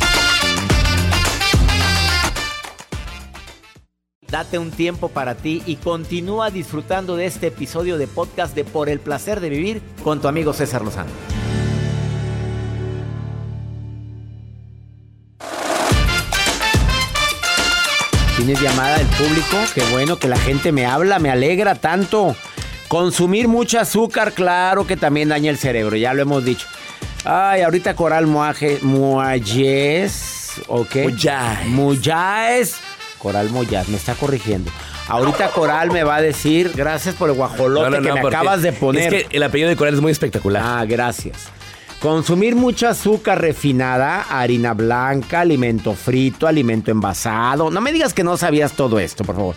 Date 4.30 4.58
un 4.58 4.70
tiempo 4.70 5.08
para 5.08 5.36
ti 5.36 5.62
y 5.64 5.76
continúa 5.76 6.50
disfrutando 6.50 7.16
de 7.16 7.24
este 7.24 7.46
episodio 7.46 7.96
de 7.96 8.06
podcast 8.06 8.54
de 8.54 8.62
Por 8.62 8.90
el 8.90 9.00
placer 9.00 9.40
de 9.40 9.48
vivir 9.48 9.80
con 10.04 10.20
tu 10.20 10.28
amigo 10.28 10.52
César 10.52 10.82
Lozano. 10.82 11.10
¿Tienes 18.36 18.60
llamada 18.60 18.98
del 18.98 19.06
público? 19.06 19.56
Qué 19.74 19.82
bueno 19.92 20.18
que 20.18 20.28
la 20.28 20.38
gente 20.38 20.72
me 20.72 20.84
habla, 20.84 21.18
me 21.18 21.30
alegra 21.30 21.74
tanto. 21.74 22.36
Consumir 22.86 23.48
mucho 23.48 23.80
azúcar, 23.80 24.32
claro 24.32 24.86
que 24.86 24.98
también 24.98 25.30
daña 25.30 25.50
el 25.50 25.58
cerebro, 25.58 25.96
ya 25.96 26.12
lo 26.12 26.20
hemos 26.20 26.44
dicho. 26.44 26.66
Ay, 27.24 27.62
ahorita 27.62 27.96
Coral 27.96 28.26
Moaje, 28.26 28.78
Moayes, 28.82 30.60
¿ok? 30.68 30.96
Moyáez. 30.96 31.66
Moyáez. 31.66 32.87
Coral 33.18 33.50
Moyáez, 33.50 33.88
me 33.88 33.96
está 33.96 34.14
corrigiendo. 34.14 34.70
Ahorita 35.08 35.50
Coral 35.50 35.90
me 35.90 36.04
va 36.04 36.16
a 36.16 36.22
decir, 36.22 36.72
gracias 36.74 37.14
por 37.14 37.30
el 37.30 37.36
guajolote 37.36 38.00
que 38.00 38.12
me 38.12 38.20
acabas 38.20 38.62
de 38.62 38.72
poner. 38.72 39.14
Es 39.14 39.24
que 39.24 39.36
el 39.36 39.42
apellido 39.42 39.68
de 39.68 39.76
Coral 39.76 39.94
es 39.94 40.00
muy 40.00 40.12
espectacular. 40.12 40.62
Ah, 40.64 40.84
gracias. 40.84 41.48
Consumir 42.00 42.54
mucha 42.54 42.90
azúcar 42.90 43.40
refinada, 43.40 44.22
harina 44.22 44.72
blanca, 44.72 45.40
alimento 45.40 45.94
frito, 45.94 46.46
alimento 46.46 46.92
envasado. 46.92 47.70
No 47.70 47.80
me 47.80 47.92
digas 47.92 48.14
que 48.14 48.22
no 48.22 48.36
sabías 48.36 48.74
todo 48.74 49.00
esto, 49.00 49.24
por 49.24 49.34
favor. 49.34 49.54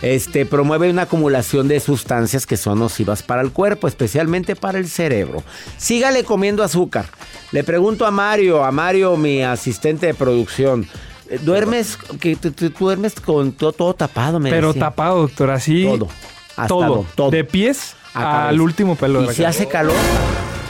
Este 0.00 0.44
promueve 0.44 0.90
una 0.90 1.02
acumulación 1.02 1.66
de 1.66 1.80
sustancias 1.80 2.46
que 2.46 2.56
son 2.56 2.78
nocivas 2.78 3.22
para 3.22 3.42
el 3.42 3.52
cuerpo, 3.52 3.88
especialmente 3.88 4.54
para 4.54 4.78
el 4.78 4.88
cerebro. 4.88 5.42
Sígale 5.76 6.24
comiendo 6.24 6.62
azúcar. 6.62 7.06
Le 7.52 7.64
pregunto 7.64 8.04
a 8.04 8.10
Mario, 8.10 8.64
a 8.64 8.70
Mario, 8.70 9.16
mi 9.16 9.42
asistente 9.42 10.06
de 10.06 10.14
producción. 10.14 10.86
Eh, 11.30 11.38
¿Duermes, 11.42 11.96
que 12.20 12.36
tú, 12.36 12.52
duermes 12.78 13.14
con 13.20 13.52
todo, 13.52 13.72
todo 13.72 13.94
tapado? 13.94 14.38
Me 14.40 14.50
Pero 14.50 14.68
decía. 14.68 14.82
tapado, 14.82 15.22
doctor, 15.22 15.50
así. 15.50 15.84
Todo. 15.84 16.08
Hasta 16.50 16.68
Todo. 16.68 17.06
todo. 17.16 17.30
De 17.30 17.42
pies 17.44 17.94
A 18.14 18.48
al 18.48 18.60
último 18.60 18.94
pelo 18.94 19.18
de 19.20 19.24
¿Y 19.24 19.28
la 19.28 19.34
si 19.34 19.44
hace 19.44 19.66
calor? 19.66 19.94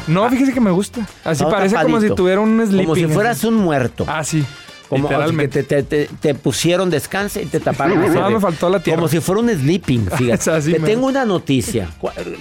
No, 0.07 0.29
fíjese 0.31 0.53
que 0.53 0.61
me 0.61 0.71
gusta. 0.71 1.07
Así 1.25 1.43
Todo 1.43 1.51
parece 1.53 1.77
como 1.77 2.01
si 2.01 2.11
tuviera 2.15 2.41
un 2.41 2.59
sleeping. 2.67 2.85
Como 2.87 2.95
si 2.95 3.07
fueras 3.07 3.45
un 3.45 3.55
muerto. 3.57 4.05
Ah, 4.09 4.23
sí. 4.25 4.45
Como 4.89 5.09
que 5.09 5.15
literalmente. 5.15 5.63
te, 5.63 5.83
te- 5.83 6.07
te- 6.07 6.15
te 6.21 6.35
pusieron 6.35 6.91
descanse 6.91 7.43
y 7.43 7.47
te 7.47 7.59
taparon. 7.61 7.99
No, 8.15 8.29
de- 8.29 8.35
me 8.35 8.41
faltó 8.41 8.69
la 8.71 8.81
tierra. 8.81 8.97
Como 8.97 9.09
si 9.09 9.21
fuera 9.21 9.41
un 9.41 9.49
sleeping, 9.51 10.09
fíjate. 10.17 10.61
Te 10.61 10.81
tengo 10.81 11.07
una 11.07 11.25
noticia, 11.25 11.89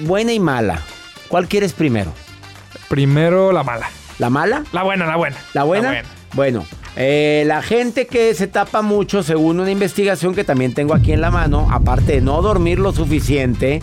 buena 0.02 0.34
y 0.34 0.40
mala. 0.40 0.82
¿Cuál 1.30 1.48
quieres 1.48 1.74
primero? 1.74 2.14
Primero 2.90 3.52
la 3.52 3.64
mala. 3.64 3.90
¿La 4.20 4.30
mala? 4.30 4.64
La 4.72 4.84
buena, 4.84 5.06
la 5.06 5.16
buena. 5.16 5.38
¿La 5.54 5.64
buena? 5.64 6.04
Bueno, 6.34 6.66
eh, 6.96 7.44
la 7.48 7.62
gente 7.62 8.06
que 8.06 8.34
se 8.36 8.48
tapa 8.48 8.82
mucho, 8.82 9.24
según 9.24 9.60
una 9.60 9.72
investigación 9.72 10.36
que 10.36 10.44
también 10.44 10.74
tengo 10.74 10.94
aquí 10.94 11.12
en 11.12 11.22
la 11.22 11.32
mano, 11.32 11.68
aparte 11.72 12.14
de 12.14 12.22
no 12.22 12.42
dormir 12.42 12.80
lo 12.80 12.94
suficiente, 12.94 13.82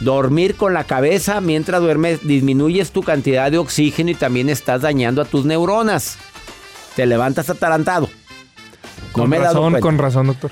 dormir 0.00 0.56
con 0.56 0.74
la 0.74 0.84
cabeza 0.84 1.40
mientras 1.40 1.80
duermes, 1.80 2.26
disminuyes 2.26 2.90
tu 2.90 3.02
cantidad 3.02 3.50
de 3.50 3.58
oxígeno 3.58 4.10
y 4.10 4.14
también 4.14 4.48
estás 4.50 4.82
dañando 4.82 5.22
a 5.22 5.24
tus 5.24 5.44
neuronas. 5.44 6.18
Te 6.94 7.06
levantas 7.06 7.48
atarantado. 7.48 8.10
No 9.08 9.12
Con 9.12 9.30
me 9.30 9.38
razón, 9.38 9.80
con 9.80 9.98
razón, 9.98 10.26
doctor. 10.26 10.50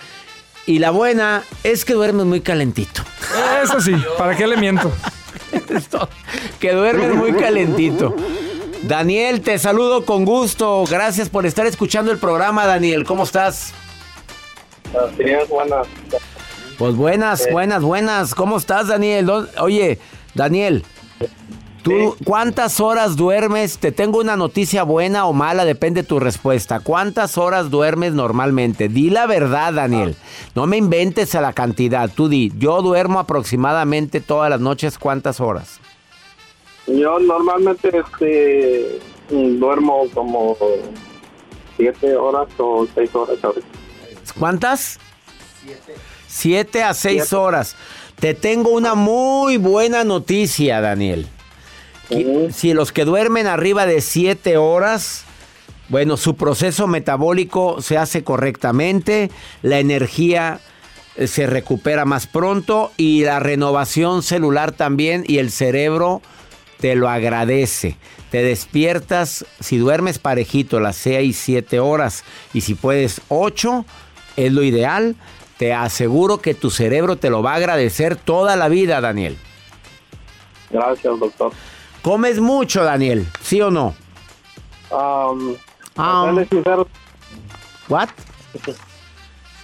Y 0.67 0.79
la 0.79 0.91
buena 0.91 1.43
es 1.65 1.85
que 1.85 1.95
duermes 1.95 2.27
muy 2.27 2.41
calentito. 2.41 3.03
Eso 3.63 3.81
sí, 3.81 3.95
¿para 4.17 4.37
qué 4.37 4.47
le 4.47 4.57
miento? 4.57 4.91
Esto, 5.69 6.09
que 6.59 6.73
duermes 6.73 7.15
muy 7.15 7.33
calentito. 7.33 8.15
Daniel, 8.83 9.41
te 9.43 9.59
saludo 9.59 10.05
con 10.05 10.25
gusto. 10.25 10.85
Gracias 10.89 11.29
por 11.29 11.47
estar 11.47 11.67
escuchando 11.67 12.11
el 12.13 12.19
programa, 12.19 12.67
Daniel. 12.67 13.05
¿Cómo 13.05 13.25
estás? 13.25 13.73
Buenas. 15.49 15.87
Pues 16.79 16.97
buenas, 16.97 17.47
buenas, 17.53 17.83
buenas. 17.83 18.35
¿Cómo 18.35 18.57
estás, 18.57 18.89
Daniel? 18.89 19.27
¿Dó- 19.27 19.47
Oye, 19.61 19.99
Daniel, 20.35 20.85
¿Tú 21.83 22.15
cuántas 22.25 22.79
horas 22.79 23.17
duermes? 23.17 23.79
Te 23.79 23.91
tengo 23.91 24.19
una 24.21 24.37
noticia 24.37 24.83
buena 24.83 25.25
o 25.25 25.33
mala, 25.33 25.65
depende 25.65 26.03
de 26.03 26.09
tu 26.09 26.21
respuesta. 26.21 26.81
¿Cuántas 26.81 27.39
horas 27.39 27.71
duermes 27.71 28.13
normalmente? 28.13 28.91
Di 28.91 29.09
la 29.09 29.27
verdad, 29.27 29.73
Daniel. 29.73 30.15
No 30.55 30.67
me 30.67 30.77
inventes 30.77 31.35
a 31.35 31.41
la 31.41 31.55
cantidad. 31.55 32.11
Tú 32.11 32.29
di, 32.29 32.53
yo 32.59 32.83
duermo 32.83 33.19
aproximadamente 33.19 34.21
todas 34.21 34.51
las 34.51 34.61
noches, 34.61 34.99
¿cuántas 34.99 35.41
horas? 35.41 35.81
Yo 36.97 37.19
normalmente 37.19 37.91
este, 37.97 39.01
duermo 39.29 40.07
como 40.13 40.57
siete 41.77 42.17
horas 42.17 42.49
o 42.59 42.87
seis 42.95 43.15
horas. 43.15 43.37
¿Cuántas? 44.39 44.99
Siete 46.27 46.83
a 46.83 46.95
seis 46.95 47.33
horas. 47.33 47.77
Te 48.19 48.35
tengo 48.35 48.71
una 48.71 48.95
muy 48.95 49.57
buena 49.57 50.05
noticia, 50.05 50.81
Daniel. 50.81 51.27
Si 52.53 52.75
los 52.75 52.93
que 52.93 53.05
duermen 53.05 53.47
arriba 53.47 53.87
de 53.87 54.01
siete 54.01 54.57
horas, 54.57 55.25
bueno, 55.89 56.17
su 56.17 56.37
proceso 56.37 56.87
metabólico 56.87 57.81
se 57.83 57.99
hace 57.99 58.25
correctamente, 58.25 59.31
la 59.63 59.79
energía 59.79 60.61
eh, 61.17 61.27
se 61.27 61.47
recupera 61.47 62.05
más 62.05 62.27
pronto 62.27 62.93
y 62.97 63.23
la 63.23 63.39
renovación 63.39 64.23
celular 64.23 64.73
también 64.73 65.25
y 65.27 65.39
el 65.39 65.51
cerebro 65.51 66.21
te 66.81 66.95
lo 66.95 67.09
agradece. 67.09 67.97
Te 68.31 68.43
despiertas, 68.43 69.45
si 69.61 69.77
duermes 69.79 70.19
parejito 70.19 70.81
las 70.81 70.97
6, 70.97 71.37
7 71.39 71.81
horas 71.81 72.25
y 72.55 72.61
si 72.63 72.75
puedes 72.75 73.21
8, 73.29 73.85
es 74.37 74.53
lo 74.53 74.63
ideal. 74.63 75.17
Te 75.59 75.75
aseguro 75.75 76.39
que 76.41 76.55
tu 76.55 76.71
cerebro 76.71 77.17
te 77.17 77.29
lo 77.29 77.43
va 77.43 77.53
a 77.53 77.57
agradecer 77.57 78.17
toda 78.17 78.57
la 78.57 78.69
vida, 78.69 79.01
Daniel. 79.01 79.37
Gracias, 80.71 81.19
doctor. 81.19 81.53
¿Comes 82.03 82.41
mucho, 82.41 82.83
Daniel? 82.85 83.27
¿Sí 83.43 83.61
o 83.61 83.71
no? 83.71 83.95
Um, 84.91 85.55
Ah. 85.97 86.25
serle 86.27 86.47
sincero, 86.49 86.89
¿What? 87.89 88.09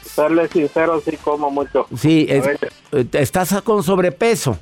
serle 0.05 0.49
sincero, 0.49 1.01
sí 1.05 1.17
como 1.23 1.51
mucho. 1.51 1.87
Sí, 1.97 2.27
es- 2.29 2.47
estás 3.15 3.63
con 3.63 3.83
sobrepeso. 3.83 4.59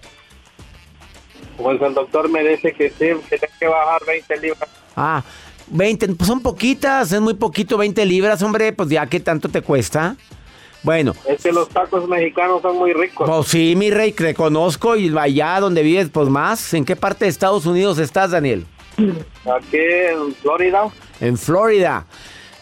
Pues 1.65 1.81
el 1.81 1.95
doctor 1.95 2.29
me 2.29 2.47
dice 2.47 2.75
que 2.75 2.91
sí, 2.91 3.07
que 3.31 3.39
tengo 3.39 3.55
que 3.59 3.67
bajar 3.69 4.05
20 4.07 4.37
libras. 4.37 4.69
Ah, 4.95 5.23
20, 5.69 6.09
pues 6.09 6.29
son 6.29 6.43
poquitas, 6.43 7.11
es 7.11 7.21
muy 7.23 7.33
poquito, 7.33 7.79
20 7.79 8.05
libras, 8.05 8.43
hombre, 8.43 8.75
pues 8.75 8.91
ya 8.91 9.07
que 9.07 9.19
tanto 9.19 9.49
te 9.49 9.63
cuesta. 9.63 10.15
Bueno, 10.83 11.15
Es 11.27 11.43
que 11.43 11.53
los 11.53 11.71
tacos 11.71 12.07
mexicanos 12.07 12.61
son 12.61 12.77
muy 12.77 12.93
ricos. 12.93 13.27
pues 13.27 13.49
sí, 13.49 13.75
mi 13.79 13.91
rey, 13.91 14.13
te 14.13 14.35
conozco 14.35 14.95
y 14.95 15.17
allá 15.17 15.59
donde 15.59 15.83
vives, 15.83 16.11
pues 16.13 16.29
más. 16.29 16.75
¿En 16.75 16.85
qué 16.85 16.97
parte 16.97 17.25
de 17.25 17.31
Estados 17.31 17.65
Unidos 17.65 17.97
estás, 17.99 18.33
Daniel? 18.33 18.67
Aquí 18.99 19.79
en 19.79 20.35
Florida. 20.35 20.91
En 21.19 21.39
Florida. 21.39 22.05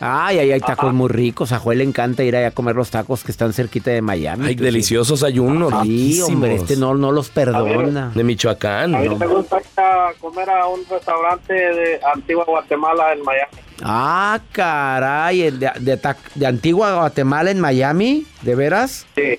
Ay, 0.05 0.41
ay, 0.41 0.51
hay 0.51 0.61
tacos 0.61 0.93
muy 0.93 1.09
ricos. 1.09 1.53
A 1.53 1.61
Joel 1.61 1.79
le 1.79 1.85
encanta 1.85 2.25
ir 2.25 2.35
allá 2.35 2.49
a 2.49 2.51
comer 2.51 2.75
los 2.75 2.91
tacos 2.91 3.23
que 3.23 3.31
están 3.31 3.53
cerquita 3.53 3.93
de 3.93 4.03
Miami. 4.03 4.47
Ay, 4.49 4.55
sí. 4.59 4.65
deliciosos 4.65 5.23
hay 5.23 5.39
unos. 5.39 5.73
Sí, 5.85 6.21
hombre, 6.23 6.57
este 6.57 6.77
no, 6.77 6.95
no 6.95 7.13
los 7.13 7.31
perdona. 7.31 8.11
De 8.13 8.25
Michoacán. 8.25 8.97
A 8.97 8.99
mí 8.99 9.09
¿no? 9.09 9.17
me 9.17 9.27
gusta 9.29 9.63
a 9.77 10.11
comer 10.19 10.51
a 10.51 10.67
un 10.67 10.85
restaurante 10.91 11.55
de 11.55 12.01
Antigua 12.13 12.45
Guatemala 12.45 13.13
en 13.13 13.23
Miami. 13.23 13.53
Ah, 13.85 14.41
caray, 14.51 15.43
el 15.43 15.61
de, 15.61 15.71
de 15.79 16.01
de 16.35 16.47
Antigua 16.47 16.95
Guatemala 16.97 17.53
en 17.53 17.61
Miami, 17.61 18.27
¿de 18.43 18.55
veras? 18.57 19.07
Sí, 19.15 19.39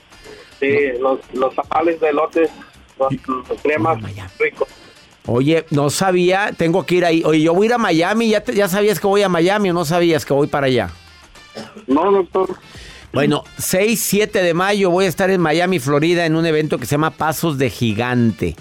sí, 0.61 0.69
los, 1.01 1.19
los 1.33 1.53
tamales 1.55 1.99
de 1.99 2.13
lotes, 2.13 2.49
los, 2.99 3.11
los 3.49 3.61
cremas 3.61 3.97
ricos. 4.39 4.69
Oye, 5.25 5.65
no 5.69 5.89
sabía, 5.89 6.51
tengo 6.57 6.85
que 6.85 6.95
ir 6.95 7.05
ahí. 7.05 7.23
Oye, 7.25 7.41
yo 7.41 7.53
voy 7.53 7.65
a 7.65 7.69
ir 7.69 7.73
a 7.73 7.77
Miami, 7.77 8.29
¿ya, 8.29 8.41
te- 8.41 8.53
ya 8.55 8.67
sabías 8.67 8.99
que 8.99 9.07
voy 9.07 9.21
a 9.23 9.29
Miami 9.29 9.69
o 9.69 9.73
no 9.73 9.85
sabías 9.85 10.25
que 10.25 10.33
voy 10.33 10.47
para 10.47 10.67
allá? 10.67 10.89
No, 11.87 12.11
doctor. 12.11 12.49
Bueno, 13.13 13.43
6, 13.59 14.01
7 14.01 14.41
de 14.41 14.53
mayo 14.55 14.89
voy 14.89 15.05
a 15.05 15.07
estar 15.07 15.29
en 15.29 15.39
Miami, 15.39 15.79
Florida, 15.79 16.25
en 16.25 16.35
un 16.35 16.45
evento 16.45 16.79
que 16.79 16.85
se 16.85 16.91
llama 16.95 17.11
Pasos 17.11 17.57
de 17.59 17.69
Gigante. 17.69 18.55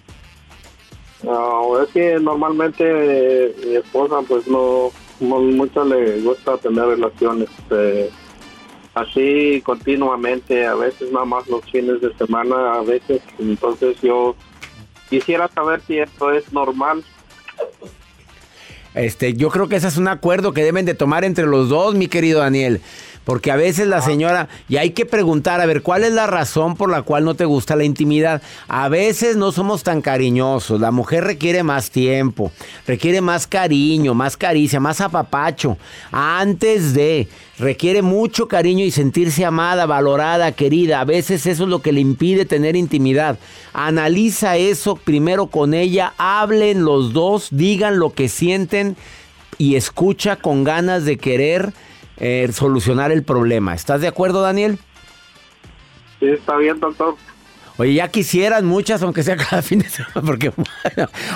Ah, 1.26 1.62
es 1.82 1.88
que 1.90 2.18
normalmente 2.20 2.84
eh, 2.86 3.56
mi 3.66 3.76
esposa 3.76 4.20
pues 4.26 4.46
no, 4.46 4.90
no 5.20 5.40
mucho 5.40 5.84
le 5.84 6.20
gusta 6.20 6.56
tener 6.58 6.84
relaciones 6.84 7.48
eh, 7.70 8.08
así 8.94 9.60
continuamente, 9.64 10.66
a 10.66 10.74
veces 10.74 11.10
nada 11.12 11.24
más 11.24 11.48
los 11.48 11.64
fines 11.64 12.00
de 12.00 12.14
semana, 12.14 12.74
a 12.74 12.82
veces. 12.82 13.20
Entonces 13.38 14.00
yo 14.00 14.36
quisiera 15.10 15.48
saber 15.48 15.80
si 15.86 15.98
esto 15.98 16.32
es 16.32 16.52
normal. 16.52 17.02
Este, 18.94 19.34
yo 19.34 19.48
creo 19.50 19.68
que 19.68 19.76
ese 19.76 19.88
es 19.88 19.96
un 19.96 20.08
acuerdo 20.08 20.52
que 20.52 20.64
deben 20.64 20.84
de 20.84 20.94
tomar 20.94 21.24
entre 21.24 21.46
los 21.46 21.68
dos, 21.68 21.94
mi 21.94 22.08
querido 22.08 22.40
Daniel. 22.40 22.80
Porque 23.28 23.50
a 23.50 23.56
veces 23.56 23.86
la 23.88 24.00
señora, 24.00 24.48
y 24.70 24.78
hay 24.78 24.92
que 24.92 25.04
preguntar, 25.04 25.60
a 25.60 25.66
ver, 25.66 25.82
¿cuál 25.82 26.02
es 26.02 26.14
la 26.14 26.26
razón 26.26 26.76
por 26.76 26.88
la 26.88 27.02
cual 27.02 27.26
no 27.26 27.34
te 27.34 27.44
gusta 27.44 27.76
la 27.76 27.84
intimidad? 27.84 28.40
A 28.68 28.88
veces 28.88 29.36
no 29.36 29.52
somos 29.52 29.82
tan 29.82 30.00
cariñosos, 30.00 30.80
la 30.80 30.92
mujer 30.92 31.24
requiere 31.24 31.62
más 31.62 31.90
tiempo, 31.90 32.50
requiere 32.86 33.20
más 33.20 33.46
cariño, 33.46 34.14
más 34.14 34.38
caricia, 34.38 34.80
más 34.80 35.02
apapacho. 35.02 35.76
Antes 36.10 36.94
de, 36.94 37.28
requiere 37.58 38.00
mucho 38.00 38.48
cariño 38.48 38.86
y 38.86 38.90
sentirse 38.90 39.44
amada, 39.44 39.84
valorada, 39.84 40.52
querida. 40.52 41.02
A 41.02 41.04
veces 41.04 41.44
eso 41.44 41.64
es 41.64 41.68
lo 41.68 41.82
que 41.82 41.92
le 41.92 42.00
impide 42.00 42.46
tener 42.46 42.76
intimidad. 42.76 43.38
Analiza 43.74 44.56
eso 44.56 44.96
primero 44.96 45.48
con 45.48 45.74
ella, 45.74 46.14
hablen 46.16 46.82
los 46.82 47.12
dos, 47.12 47.48
digan 47.50 47.98
lo 47.98 48.14
que 48.14 48.30
sienten 48.30 48.96
y 49.58 49.74
escucha 49.74 50.36
con 50.36 50.64
ganas 50.64 51.04
de 51.04 51.18
querer 51.18 51.74
eh, 52.18 52.48
solucionar 52.52 53.12
el 53.12 53.22
problema. 53.22 53.74
¿Estás 53.74 54.00
de 54.00 54.08
acuerdo, 54.08 54.42
Daniel? 54.42 54.78
Sí, 56.20 56.26
está 56.26 56.56
bien, 56.56 56.80
doctor. 56.80 57.16
Oye, 57.76 57.94
ya 57.94 58.08
quisieran 58.08 58.66
muchas, 58.66 59.02
aunque 59.02 59.22
sea 59.22 59.36
cada 59.36 59.62
fin 59.62 59.78
de 59.78 59.88
semana, 59.88 60.20
porque 60.26 60.52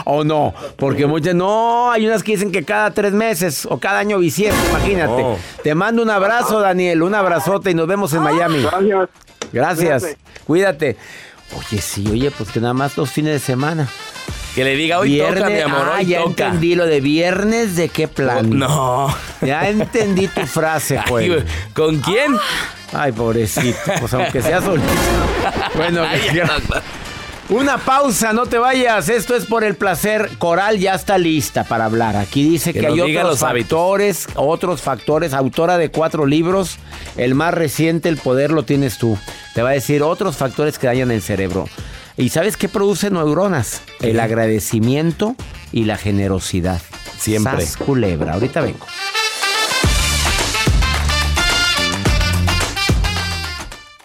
o 0.05 0.25
no, 0.25 0.53
porque 0.77 1.07
muchas 1.07 1.37
no, 1.37 1.93
hay 1.93 2.05
unas 2.07 2.25
que 2.25 2.33
dicen 2.33 2.51
que 2.51 2.65
cada 2.65 2.91
tres 2.91 3.13
meses 3.13 3.65
o 3.71 3.79
cada 3.79 4.01
año 4.01 4.19
bisiesto, 4.19 4.61
imagínate. 4.71 5.23
No. 5.23 5.39
Te 5.63 5.75
mando 5.77 6.03
un 6.03 6.11
abrazo, 6.11 6.61
Daniel, 6.61 7.03
un 7.03 7.15
abrazote 7.15 7.71
y 7.71 7.75
nos 7.75 7.87
vemos 7.87 8.13
en 8.13 8.23
Miami. 8.23 8.63
Gracias. 8.63 9.09
Gracias, 9.53 10.03
Cuídate. 10.45 10.97
cuídate. 10.97 10.97
Oye, 11.57 11.81
sí, 11.81 12.09
oye, 12.11 12.31
pues 12.31 12.51
que 12.51 12.61
nada 12.61 12.75
más 12.75 12.97
dos 12.97 13.11
fines 13.11 13.35
de 13.35 13.39
semana. 13.39 13.87
Que 14.55 14.65
le 14.65 14.77
diga, 14.77 14.99
hoy 14.99 15.19
toca, 15.19 15.49
mi 15.49 15.61
amor, 15.61 15.89
ah, 15.93 15.97
hoy 15.99 16.07
ya 16.07 16.19
toca. 16.23 16.47
entendí 16.47 16.75
lo 16.75 16.87
de 16.87 17.01
viernes, 17.01 17.75
¿de 17.77 17.89
qué 17.89 18.07
plan? 18.07 18.51
No. 18.51 19.15
Ya 19.41 19.69
entendí 19.69 20.29
tu 20.29 20.47
frase, 20.47 20.99
Ay, 21.05 21.29
güey, 21.29 21.45
¿Con 21.75 22.01
quién? 22.01 22.37
Ay, 22.93 23.13
pobrecito, 23.13 23.79
pues 24.01 24.13
aunque 24.13 24.43
sea 24.43 24.61
solito. 24.61 24.87
Bueno, 25.75 26.03
Ay, 26.03 26.21
una 27.49 27.77
pausa, 27.77 28.33
no 28.33 28.47
te 28.47 28.57
vayas. 28.57 29.11
Esto 29.11 29.37
es 29.37 29.45
por 29.45 29.63
el 29.63 29.75
placer. 29.75 30.31
Coral 30.39 30.79
ya 30.79 30.95
está 30.95 31.19
lista 31.19 31.65
para 31.65 31.85
hablar. 31.85 32.17
Aquí 32.17 32.49
dice 32.49 32.73
Que 32.73 32.87
hay 32.87 32.99
otros 32.99 33.43
hábitos. 33.43 33.69
factores, 33.69 34.27
otros 34.37 34.81
factores. 34.81 35.35
Autora 35.35 35.77
de 35.77 35.91
cuatro 35.91 36.25
libros. 36.25 36.79
El 37.17 37.35
más 37.35 37.53
reciente, 37.53 38.09
El 38.09 38.17
poder 38.17 38.53
lo 38.53 38.63
tienes 38.63 38.97
tú. 38.97 39.19
Te 39.55 39.61
va 39.61 39.71
a 39.71 39.73
decir 39.73 40.03
otros 40.03 40.37
factores 40.37 40.79
que 40.79 40.87
dañan 40.87 41.11
el 41.11 41.21
cerebro. 41.21 41.69
¿Y 42.17 42.29
sabes 42.29 42.57
qué 42.57 42.69
produce 42.69 43.11
neuronas? 43.11 43.83
El 44.01 44.21
agradecimiento 44.21 45.35
y 45.73 45.85
la 45.85 45.97
generosidad. 45.97 46.81
Siempre. 47.19 47.65
Sas 47.65 47.77
culebra. 47.77 48.35
Ahorita 48.35 48.61
vengo. 48.61 48.87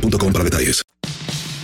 boostmobile.com 0.00 0.32
para 0.32 0.44
detalles. 0.44 0.82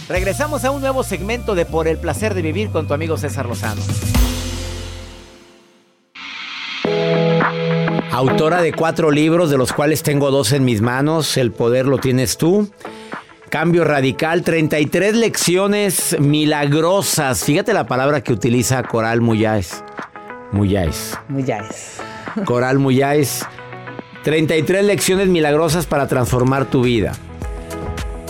Regresamos 0.09 0.65
a 0.65 0.71
un 0.71 0.81
nuevo 0.81 1.05
segmento 1.05 1.55
de 1.55 1.65
Por 1.65 1.89
el 1.89 1.99
placer 1.99 2.35
de 2.35 2.43
vivir 2.43 2.71
con 2.71 2.87
tu 2.87 2.95
amigo 2.95 3.17
César 3.17 3.47
Lozano. 3.47 3.81
Autora 8.11 8.61
de 8.61 8.73
cuatro 8.73 9.11
libros, 9.11 9.49
de 9.49 9.57
los 9.57 9.73
cuales 9.73 10.03
tengo 10.03 10.31
dos 10.31 10.53
en 10.53 10.65
mis 10.65 10.83
manos. 10.83 11.37
El 11.37 11.51
poder 11.51 11.87
lo 11.87 11.99
tienes 11.99 12.37
tú. 12.37 12.71
Cambio 13.49 13.85
radical, 13.85 14.43
33 14.43 15.15
lecciones 15.15 16.17
milagrosas. 16.21 17.45
Fíjate 17.45 17.73
la 17.73 17.87
palabra 17.87 18.23
que 18.23 18.33
utiliza 18.33 18.83
Coral 18.83 19.21
Muyáez. 19.21 19.83
Muyáez. 20.53 21.15
Muyáez. 21.29 22.01
Coral 22.45 22.79
Muyáez. 22.79 23.47
33 24.25 24.85
lecciones 24.85 25.29
milagrosas 25.29 25.87
para 25.87 26.07
transformar 26.07 26.67
tu 26.67 26.83
vida. 26.83 27.13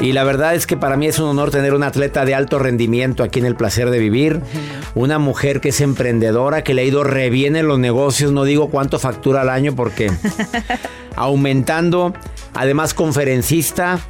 Y 0.03 0.13
la 0.13 0.25
verdad 0.25 0.57
es 0.57 0.67
que 0.67 0.77
para 0.77 0.97
mí 0.97 1.07
es 1.07 1.21
un 1.21 1.29
honor 1.29 1.53
tener 1.53 1.75
una 1.75 1.87
atleta 1.87 2.25
de 2.25 2.35
alto 2.35 2.59
rendimiento 2.59 3.23
aquí 3.23 3.39
en 3.39 3.47
el 3.47 3.55
placer 3.55 3.89
de 3.89 4.01
vivir. 4.01 4.41
Una 4.97 5.21
mujer 5.21 5.61
que 5.61 5.69
es 5.69 5.81
emprendedora, 5.81 6.65
que 6.65 6.75
le 6.75 6.83
ha 6.83 6.85
ido 6.85 7.05
re 7.05 7.31
bien 7.31 7.55
en 7.55 7.69
los 7.69 7.79
negocios. 7.79 8.33
No 8.33 8.43
digo 8.43 8.69
cuánto 8.69 8.99
factura 8.99 9.43
al 9.43 9.49
año 9.49 9.77
porque 9.77 10.11
aumentando. 11.17 12.15
Además 12.53 12.95
conferencista. 12.95 14.01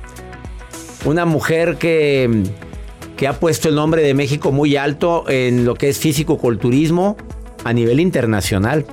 Una 1.05 1.27
mujer 1.27 1.77
que, 1.77 2.43
que 3.19 3.29
ha 3.29 3.39
puesto 3.39 3.69
el 3.69 3.75
nombre 3.75 4.03
de 4.03 4.15
México 4.15 4.51
muy 4.51 4.77
alto 4.77 5.29
en 5.29 5.67
lo 5.67 5.75
que 5.75 5.91
es 5.91 5.99
físico-culturismo 5.99 7.19
a 7.65 7.73
nivel 7.75 8.01
internacional. 8.01 8.87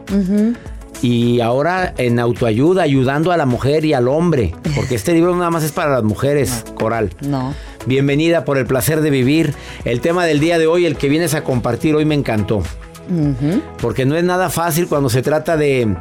Y 1.01 1.39
ahora 1.39 1.93
en 1.97 2.19
autoayuda, 2.19 2.83
ayudando 2.83 3.31
a 3.31 3.37
la 3.37 3.45
mujer 3.45 3.85
y 3.85 3.93
al 3.93 4.07
hombre. 4.07 4.53
Porque 4.75 4.95
este 4.95 5.13
libro 5.13 5.35
nada 5.35 5.49
más 5.49 5.63
es 5.63 5.71
para 5.71 5.91
las 5.91 6.03
mujeres, 6.03 6.65
Coral. 6.75 7.11
No. 7.21 7.53
Bienvenida 7.85 8.43
por 8.43 8.57
el 8.57 8.65
placer 8.65 8.99
de 9.01 9.09
vivir. 9.09 9.53
El 9.85 10.01
tema 10.01 10.25
del 10.25 10.39
día 10.41 10.57
de 10.59 10.67
hoy, 10.67 10.85
el 10.85 10.97
que 10.97 11.07
vienes 11.07 11.33
a 11.33 11.43
compartir 11.43 11.95
hoy, 11.95 12.03
me 12.05 12.15
encantó. 12.15 12.61
Porque 13.81 14.05
no 14.05 14.15
es 14.15 14.23
nada 14.23 14.49
fácil 14.49 14.87
cuando 14.87 15.09
se 15.09 15.21
trata 15.21 15.55
de, 15.57 15.95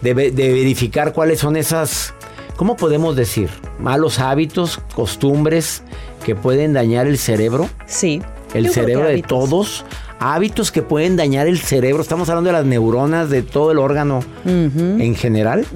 de 0.00 0.14
ve- 0.14 0.30
de 0.30 0.52
verificar 0.52 1.12
cuáles 1.12 1.40
son 1.40 1.56
esas, 1.56 2.14
¿cómo 2.56 2.76
podemos 2.76 3.16
decir? 3.16 3.50
Malos 3.80 4.18
hábitos, 4.18 4.78
costumbres 4.94 5.82
que 6.24 6.34
pueden 6.36 6.72
dañar 6.72 7.06
el 7.06 7.18
cerebro. 7.18 7.68
Sí. 7.86 8.22
El 8.54 8.66
Yo 8.66 8.72
cerebro 8.72 9.08
de 9.08 9.20
todos. 9.20 9.84
Hábitos 10.26 10.72
que 10.72 10.80
pueden 10.80 11.16
dañar 11.16 11.46
el 11.46 11.58
cerebro. 11.58 12.00
Estamos 12.00 12.30
hablando 12.30 12.48
de 12.48 12.54
las 12.54 12.64
neuronas, 12.64 13.28
de 13.28 13.42
todo 13.42 13.72
el 13.72 13.78
órgano 13.78 14.20
en 14.46 15.14
general. 15.16 15.66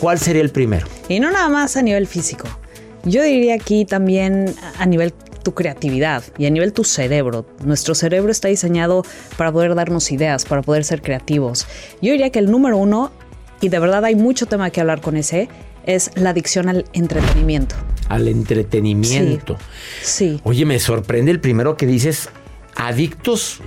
¿Cuál 0.00 0.18
sería 0.18 0.42
el 0.42 0.50
primero? 0.50 0.86
Y 1.08 1.18
no 1.18 1.30
nada 1.30 1.48
más 1.48 1.78
a 1.78 1.80
nivel 1.80 2.06
físico. 2.06 2.46
Yo 3.04 3.22
diría 3.22 3.54
aquí 3.54 3.86
también 3.86 4.54
a 4.78 4.84
nivel 4.84 5.14
tu 5.42 5.54
creatividad 5.54 6.22
y 6.36 6.44
a 6.44 6.50
nivel 6.50 6.74
tu 6.74 6.84
cerebro. 6.84 7.46
Nuestro 7.64 7.94
cerebro 7.94 8.30
está 8.30 8.48
diseñado 8.48 9.02
para 9.38 9.50
poder 9.50 9.74
darnos 9.74 10.12
ideas, 10.12 10.44
para 10.44 10.60
poder 10.60 10.84
ser 10.84 11.00
creativos. 11.00 11.66
Yo 12.02 12.12
diría 12.12 12.28
que 12.28 12.40
el 12.40 12.50
número 12.50 12.76
uno, 12.76 13.12
y 13.62 13.70
de 13.70 13.78
verdad 13.78 14.04
hay 14.04 14.14
mucho 14.14 14.44
tema 14.44 14.68
que 14.68 14.82
hablar 14.82 15.00
con 15.00 15.16
ese, 15.16 15.48
es 15.86 16.10
la 16.16 16.30
adicción 16.30 16.68
al 16.68 16.84
entretenimiento. 16.92 17.76
Al 18.10 18.28
entretenimiento. 18.28 19.56
Sí. 20.02 20.38
Oye, 20.44 20.66
me 20.66 20.78
sorprende 20.78 21.30
el 21.30 21.40
primero 21.40 21.78
que 21.78 21.86
dices, 21.86 22.28
adictos 22.76 23.60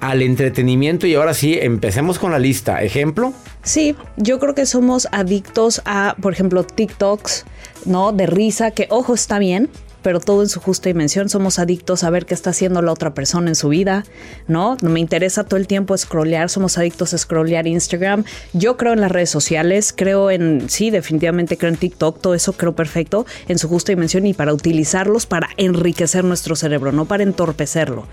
al 0.00 0.22
entretenimiento. 0.22 1.06
Y 1.06 1.14
ahora 1.14 1.34
sí, 1.34 1.58
empecemos 1.60 2.18
con 2.18 2.32
la 2.32 2.38
lista. 2.38 2.82
Ejemplo. 2.82 3.32
Sí, 3.62 3.94
yo 4.16 4.38
creo 4.38 4.54
que 4.54 4.66
somos 4.66 5.06
adictos 5.12 5.82
a, 5.84 6.16
por 6.20 6.32
ejemplo, 6.32 6.64
TikToks, 6.64 7.44
¿no? 7.84 8.12
De 8.12 8.26
risa, 8.26 8.70
que 8.70 8.86
ojo, 8.90 9.12
está 9.12 9.38
bien, 9.38 9.68
pero 10.02 10.18
todo 10.18 10.42
en 10.42 10.48
su 10.48 10.60
justa 10.60 10.88
dimensión. 10.88 11.28
Somos 11.28 11.58
adictos 11.58 12.02
a 12.02 12.08
ver 12.08 12.24
qué 12.24 12.32
está 12.32 12.50
haciendo 12.50 12.80
la 12.80 12.90
otra 12.90 13.12
persona 13.12 13.48
en 13.48 13.54
su 13.54 13.68
vida, 13.68 14.04
¿no? 14.48 14.78
Me 14.80 15.00
interesa 15.00 15.44
todo 15.44 15.58
el 15.58 15.66
tiempo 15.66 15.96
scrollear, 15.96 16.48
somos 16.48 16.78
adictos 16.78 17.12
a 17.12 17.18
scrollear 17.18 17.66
Instagram. 17.66 18.24
Yo 18.54 18.78
creo 18.78 18.94
en 18.94 19.02
las 19.02 19.12
redes 19.12 19.28
sociales, 19.28 19.92
creo 19.94 20.30
en, 20.30 20.70
sí, 20.70 20.88
definitivamente 20.90 21.58
creo 21.58 21.70
en 21.70 21.76
TikTok, 21.76 22.18
todo 22.20 22.34
eso 22.34 22.54
creo 22.54 22.74
perfecto 22.74 23.26
en 23.48 23.58
su 23.58 23.68
justa 23.68 23.92
dimensión 23.92 24.26
y 24.26 24.32
para 24.32 24.54
utilizarlos 24.54 25.26
para 25.26 25.50
enriquecer 25.58 26.24
nuestro 26.24 26.56
cerebro, 26.56 26.92
no 26.92 27.04
para 27.04 27.22
entorpecerlo. 27.22 28.06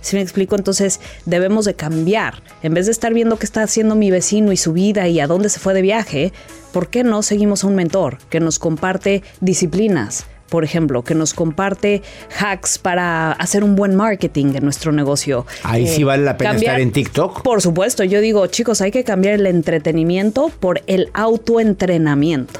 Si 0.00 0.16
me 0.16 0.22
explico, 0.22 0.56
entonces 0.56 1.00
debemos 1.26 1.64
de 1.64 1.74
cambiar. 1.74 2.42
En 2.62 2.74
vez 2.74 2.86
de 2.86 2.92
estar 2.92 3.12
viendo 3.12 3.38
qué 3.38 3.46
está 3.46 3.62
haciendo 3.62 3.94
mi 3.94 4.10
vecino 4.10 4.52
y 4.52 4.56
su 4.56 4.72
vida 4.72 5.08
y 5.08 5.20
a 5.20 5.26
dónde 5.26 5.48
se 5.48 5.60
fue 5.60 5.74
de 5.74 5.82
viaje, 5.82 6.32
¿por 6.72 6.88
qué 6.88 7.04
no 7.04 7.22
seguimos 7.22 7.64
a 7.64 7.66
un 7.66 7.74
mentor 7.74 8.18
que 8.30 8.40
nos 8.40 8.58
comparte 8.58 9.22
disciplinas? 9.40 10.26
Por 10.48 10.64
ejemplo, 10.64 11.04
que 11.04 11.14
nos 11.14 11.32
comparte 11.32 12.02
hacks 12.36 12.78
para 12.78 13.30
hacer 13.32 13.62
un 13.62 13.76
buen 13.76 13.94
marketing 13.94 14.46
en 14.56 14.64
nuestro 14.64 14.90
negocio. 14.90 15.46
Ahí 15.62 15.86
sí 15.86 16.02
vale 16.02 16.24
la 16.24 16.36
pena 16.36 16.56
estar 16.56 16.80
en 16.80 16.90
TikTok. 16.90 17.42
Por 17.42 17.62
supuesto, 17.62 18.02
yo 18.02 18.20
digo, 18.20 18.44
chicos, 18.48 18.80
hay 18.80 18.90
que 18.90 19.04
cambiar 19.04 19.34
el 19.34 19.46
entretenimiento 19.46 20.50
por 20.58 20.82
el 20.88 21.08
autoentrenamiento. 21.14 22.58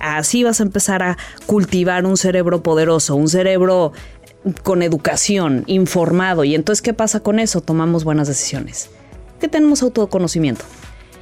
Así 0.00 0.44
vas 0.44 0.60
a 0.60 0.64
empezar 0.64 1.02
a 1.02 1.16
cultivar 1.46 2.04
un 2.04 2.16
cerebro 2.16 2.62
poderoso, 2.62 3.16
un 3.16 3.28
cerebro 3.28 3.92
con 4.62 4.82
educación, 4.82 5.64
informado. 5.66 6.44
Y 6.44 6.54
entonces, 6.54 6.82
¿qué 6.82 6.92
pasa 6.94 7.20
con 7.20 7.38
eso? 7.38 7.60
Tomamos 7.60 8.04
buenas 8.04 8.28
decisiones. 8.28 8.90
Que 9.40 9.48
tenemos 9.48 9.82
autoconocimiento. 9.82 10.64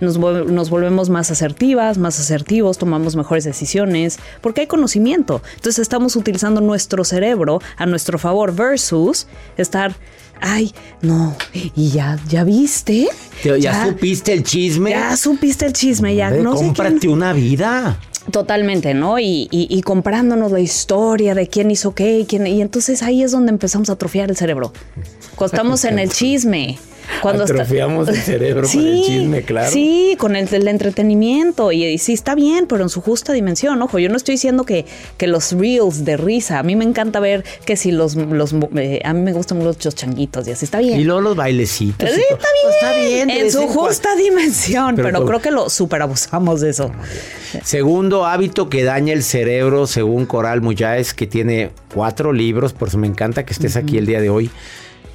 Nos, 0.00 0.18
vol- 0.18 0.46
nos 0.46 0.68
volvemos 0.68 1.10
más 1.10 1.30
asertivas, 1.30 1.96
más 1.96 2.18
asertivos, 2.18 2.76
tomamos 2.76 3.14
mejores 3.14 3.44
decisiones, 3.44 4.18
porque 4.40 4.62
hay 4.62 4.66
conocimiento. 4.66 5.42
Entonces 5.54 5.78
estamos 5.78 6.16
utilizando 6.16 6.60
nuestro 6.60 7.04
cerebro 7.04 7.60
a 7.76 7.86
nuestro 7.86 8.18
favor 8.18 8.52
versus 8.52 9.28
estar, 9.56 9.94
ay, 10.40 10.74
no, 11.02 11.36
y 11.54 11.90
ya, 11.90 12.18
ya 12.28 12.42
viste. 12.42 13.06
Te- 13.44 13.60
¿Ya, 13.60 13.86
supiste 13.86 14.32
el 14.32 14.42
chisme? 14.42 14.90
Ya 14.90 15.16
supiste 15.16 15.66
el 15.66 15.72
chisme, 15.72 16.16
ya 16.16 16.26
Hombre, 16.28 16.42
no 16.42 16.56
sé 16.56 16.64
cómprate 16.64 16.98
quién- 16.98 17.12
una 17.12 17.32
vida. 17.32 17.96
Totalmente, 18.30 18.94
¿no? 18.94 19.18
Y, 19.18 19.48
y- 19.50 19.66
y 19.68 19.82
comprándonos 19.82 20.52
la 20.52 20.60
historia 20.60 21.34
de 21.34 21.48
quién 21.48 21.70
hizo 21.70 21.94
qué 21.94 22.20
y 22.20 22.24
quién. 22.24 22.46
Y 22.46 22.60
entonces 22.62 23.02
ahí 23.02 23.22
es 23.22 23.32
donde 23.32 23.50
empezamos 23.50 23.90
a 23.90 23.94
atrofiar 23.94 24.30
el 24.30 24.36
cerebro. 24.36 24.72
Cuando 25.34 25.56
estamos 25.56 25.84
en 25.84 25.98
el 25.98 26.10
chisme. 26.10 26.78
Cuando 27.20 27.44
está- 27.44 27.54
Atrofiamos 27.62 28.08
el 28.08 28.16
cerebro 28.16 28.66
con 28.68 28.80
el 28.86 29.02
chisme, 29.02 29.42
claro. 29.42 29.70
Sí, 29.70 30.16
con 30.18 30.34
el, 30.36 30.52
el 30.52 30.66
entretenimiento. 30.68 31.70
Y, 31.72 31.84
y 31.84 31.98
sí 31.98 32.12
está 32.12 32.34
bien, 32.34 32.66
pero 32.66 32.82
en 32.82 32.88
su 32.88 33.00
justa 33.00 33.32
dimensión. 33.32 33.80
Ojo, 33.82 33.98
yo 33.98 34.08
no 34.08 34.16
estoy 34.16 34.34
diciendo 34.34 34.64
que, 34.64 34.86
que 35.16 35.26
los 35.26 35.52
reels 35.52 36.04
de 36.04 36.16
risa. 36.16 36.58
A 36.58 36.62
mí 36.62 36.74
me 36.76 36.84
encanta 36.84 37.20
ver 37.20 37.44
que 37.64 37.76
si 37.76 37.92
los. 37.92 38.14
los 38.16 38.54
eh, 38.76 39.00
a 39.04 39.12
mí 39.12 39.20
me 39.20 39.32
gustan 39.32 39.58
mucho 39.58 39.78
los 39.84 39.94
changuitos 39.94 40.48
y 40.48 40.52
así 40.52 40.64
está 40.64 40.78
bien. 40.80 40.98
Y 41.00 41.04
luego 41.04 41.20
los 41.20 41.36
bailecitos. 41.36 42.08
Sí, 42.10 42.20
está 42.30 42.48
bien. 42.62 42.72
Está 42.74 42.96
bien. 42.96 43.30
En 43.30 43.52
su 43.52 43.66
justa 43.68 44.14
dimensión. 44.16 44.96
Pero 44.96 45.24
creo 45.26 45.40
que 45.40 45.50
lo 45.50 45.70
superabusamos 45.70 46.60
de 46.60 46.70
eso. 46.70 46.90
Segundo 47.64 48.24
hábito 48.26 48.68
que 48.70 48.82
daña 48.82 49.12
el 49.12 49.22
cerebro, 49.22 49.86
según 49.86 50.26
Coral 50.26 50.60
Muyáez, 50.62 51.12
que 51.14 51.26
tiene 51.26 51.70
cuatro 51.94 52.32
libros, 52.32 52.72
por 52.72 52.88
eso 52.88 52.98
me 52.98 53.06
encanta 53.06 53.44
que 53.44 53.52
estés 53.52 53.76
aquí 53.76 53.98
el 53.98 54.06
día 54.06 54.20
de 54.20 54.30
hoy. 54.30 54.50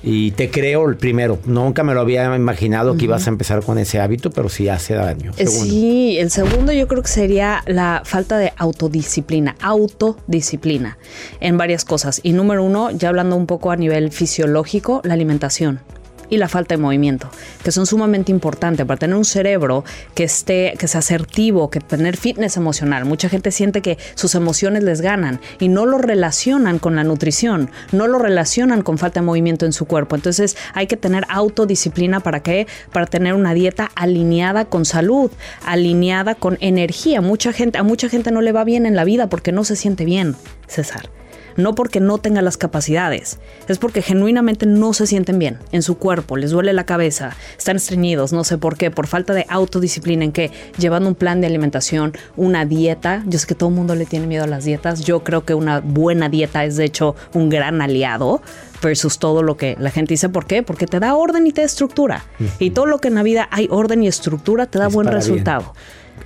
Y 0.10 0.32
te 0.32 0.50
creo 0.50 0.88
el 0.88 0.96
primero. 0.96 1.38
Nunca 1.46 1.84
me 1.84 1.94
lo 1.94 2.00
había 2.00 2.34
imaginado 2.34 2.96
que 2.96 3.04
ibas 3.04 3.28
a 3.28 3.30
empezar 3.30 3.62
con 3.62 3.78
ese 3.78 4.00
hábito, 4.00 4.32
pero 4.32 4.48
sí 4.48 4.70
hace 4.70 4.94
daño. 4.94 5.34
Eh, 5.38 5.46
Segundo. 5.46 5.74
Sí, 5.74 6.18
el 6.18 6.32
segundo 6.32 6.72
yo 6.72 6.88
creo 6.88 7.02
que 7.02 7.10
sería 7.10 7.62
la 7.66 8.04
falta 8.06 8.38
de 8.38 8.54
autodisciplina, 8.56 9.58
autodisciplina 9.60 10.98
en 11.42 11.58
varias 11.58 11.84
cosas. 11.84 12.22
Y 12.24 12.32
número 12.32 12.64
uno, 12.64 12.90
ya 12.92 13.10
hablando 13.10 13.36
un 13.36 13.48
poco 13.48 13.70
a 13.70 13.76
nivel 13.76 14.14
fisiológico, 14.14 15.02
la 15.04 15.14
alimentación 15.14 15.82
y 16.30 16.38
la 16.38 16.48
falta 16.48 16.76
de 16.76 16.82
movimiento, 16.82 17.30
que 17.64 17.72
son 17.72 17.86
sumamente 17.86 18.32
importantes 18.32 18.86
para 18.86 18.98
tener 18.98 19.16
un 19.16 19.26
cerebro 19.26 19.84
que 20.16 20.24
esté, 20.24 20.74
que 20.78 20.88
sea 20.88 21.00
asertivo, 21.00 21.70
que 21.70 21.80
tener 21.80 22.18
fitness 22.18 22.58
emocional. 22.58 23.06
Mucha 23.06 23.30
gente 23.30 23.52
siente 23.52 23.82
que 23.82 23.98
sus 24.16 24.36
emociones 24.36 24.84
les 24.84 25.02
ganan 25.02 25.40
y 25.60 25.68
no 25.70 25.86
lo 25.86 25.98
relacionan 25.98 26.80
con 26.80 26.96
la 26.96 27.04
nutrición, 27.04 27.70
no 27.92 28.08
lo 28.08 28.20
relacionan 28.20 28.82
con 28.82 28.98
falta 28.98 29.20
de 29.20 29.26
movimiento 29.26 29.66
en 29.66 29.74
su 29.74 29.86
cuerpo. 29.86 30.16
Entonces 30.16 30.58
hay 30.74 30.88
que 30.88 30.98
tener 30.98 31.26
autodisciplina 31.30 32.20
para 32.20 32.42
qué? 32.42 32.68
Para 32.92 33.06
tener 33.06 33.34
una 33.34 33.54
dieta 33.54 33.92
alineada 33.96 34.66
con 34.66 34.86
salud, 34.86 35.32
alineada 35.66 36.36
con 36.36 36.58
energía. 36.62 37.22
Mucha 37.22 37.54
gente, 37.54 37.78
a 37.78 37.84
mucha 37.84 38.10
gente 38.10 38.32
no 38.32 38.42
le 38.42 38.52
va 38.52 38.64
bien 38.64 38.86
en 38.86 38.96
la 38.96 39.04
vida 39.04 39.28
porque 39.28 39.52
no 39.52 39.64
se 39.64 39.76
siente 39.76 40.06
bien, 40.06 40.36
César 40.68 41.10
no 41.58 41.76
porque 41.76 42.00
no 42.00 42.18
tenga 42.18 42.42
las 42.42 42.56
capacidades, 42.56 43.40
es 43.68 43.78
porque 43.78 44.02
genuinamente 44.02 44.66
no 44.66 44.94
se 44.94 45.06
sienten 45.08 45.38
bien 45.40 45.58
en 45.72 45.82
su 45.82 45.98
cuerpo, 45.98 46.38
les 46.38 46.52
duele 46.52 46.72
la 46.72 46.86
cabeza, 46.86 47.36
están 47.58 47.76
estreñidos, 47.76 48.32
no 48.32 48.44
sé 48.46 48.58
por 48.58 48.78
qué, 48.78 48.90
por 48.92 49.08
falta 49.08 49.34
de 49.34 49.46
autodisciplina 49.50 50.24
en 50.24 50.32
que 50.32 50.52
llevando 50.78 51.10
un 51.10 51.16
plan 51.16 51.42
de 51.42 51.48
alimentación, 51.48 52.14
una 52.36 52.66
dieta, 52.66 53.24
yo 53.28 53.38
sé 53.40 53.48
que 53.48 53.56
todo 53.56 53.70
el 53.70 53.76
mundo 53.76 53.96
le 53.96 54.06
tiene 54.06 54.28
miedo 54.28 54.46
a 54.46 54.48
las 54.48 54.64
dietas, 54.64 55.02
yo 55.02 55.24
creo 55.24 55.44
que 55.44 55.54
una 55.54 55.82
buena 55.82 56.30
dieta 56.30 56.64
es 56.64 56.78
de 56.78 56.86
hecho 56.86 57.16
un 57.34 57.50
gran 57.50 57.82
aliado 57.82 58.42
versus 58.82 59.18
todo 59.18 59.42
lo 59.42 59.58
que 59.58 59.76
la 59.80 59.90
gente 59.90 60.14
dice, 60.14 60.30
¿por 60.30 60.46
qué? 60.46 60.62
Porque 60.62 60.86
te 60.86 61.00
da 61.00 61.16
orden 61.16 61.48
y 61.48 61.52
te 61.52 61.62
da 61.62 61.66
estructura. 61.66 62.26
Y 62.60 62.70
todo 62.70 62.86
lo 62.86 63.00
que 63.00 63.08
en 63.08 63.16
la 63.16 63.24
vida 63.24 63.48
hay 63.52 63.68
orden 63.72 64.04
y 64.04 64.08
estructura 64.08 64.68
te 64.68 64.78
da 64.78 64.88
Es 64.88 64.94
buen 64.94 65.08
bien. 65.08 65.16
resultado. 65.16 65.74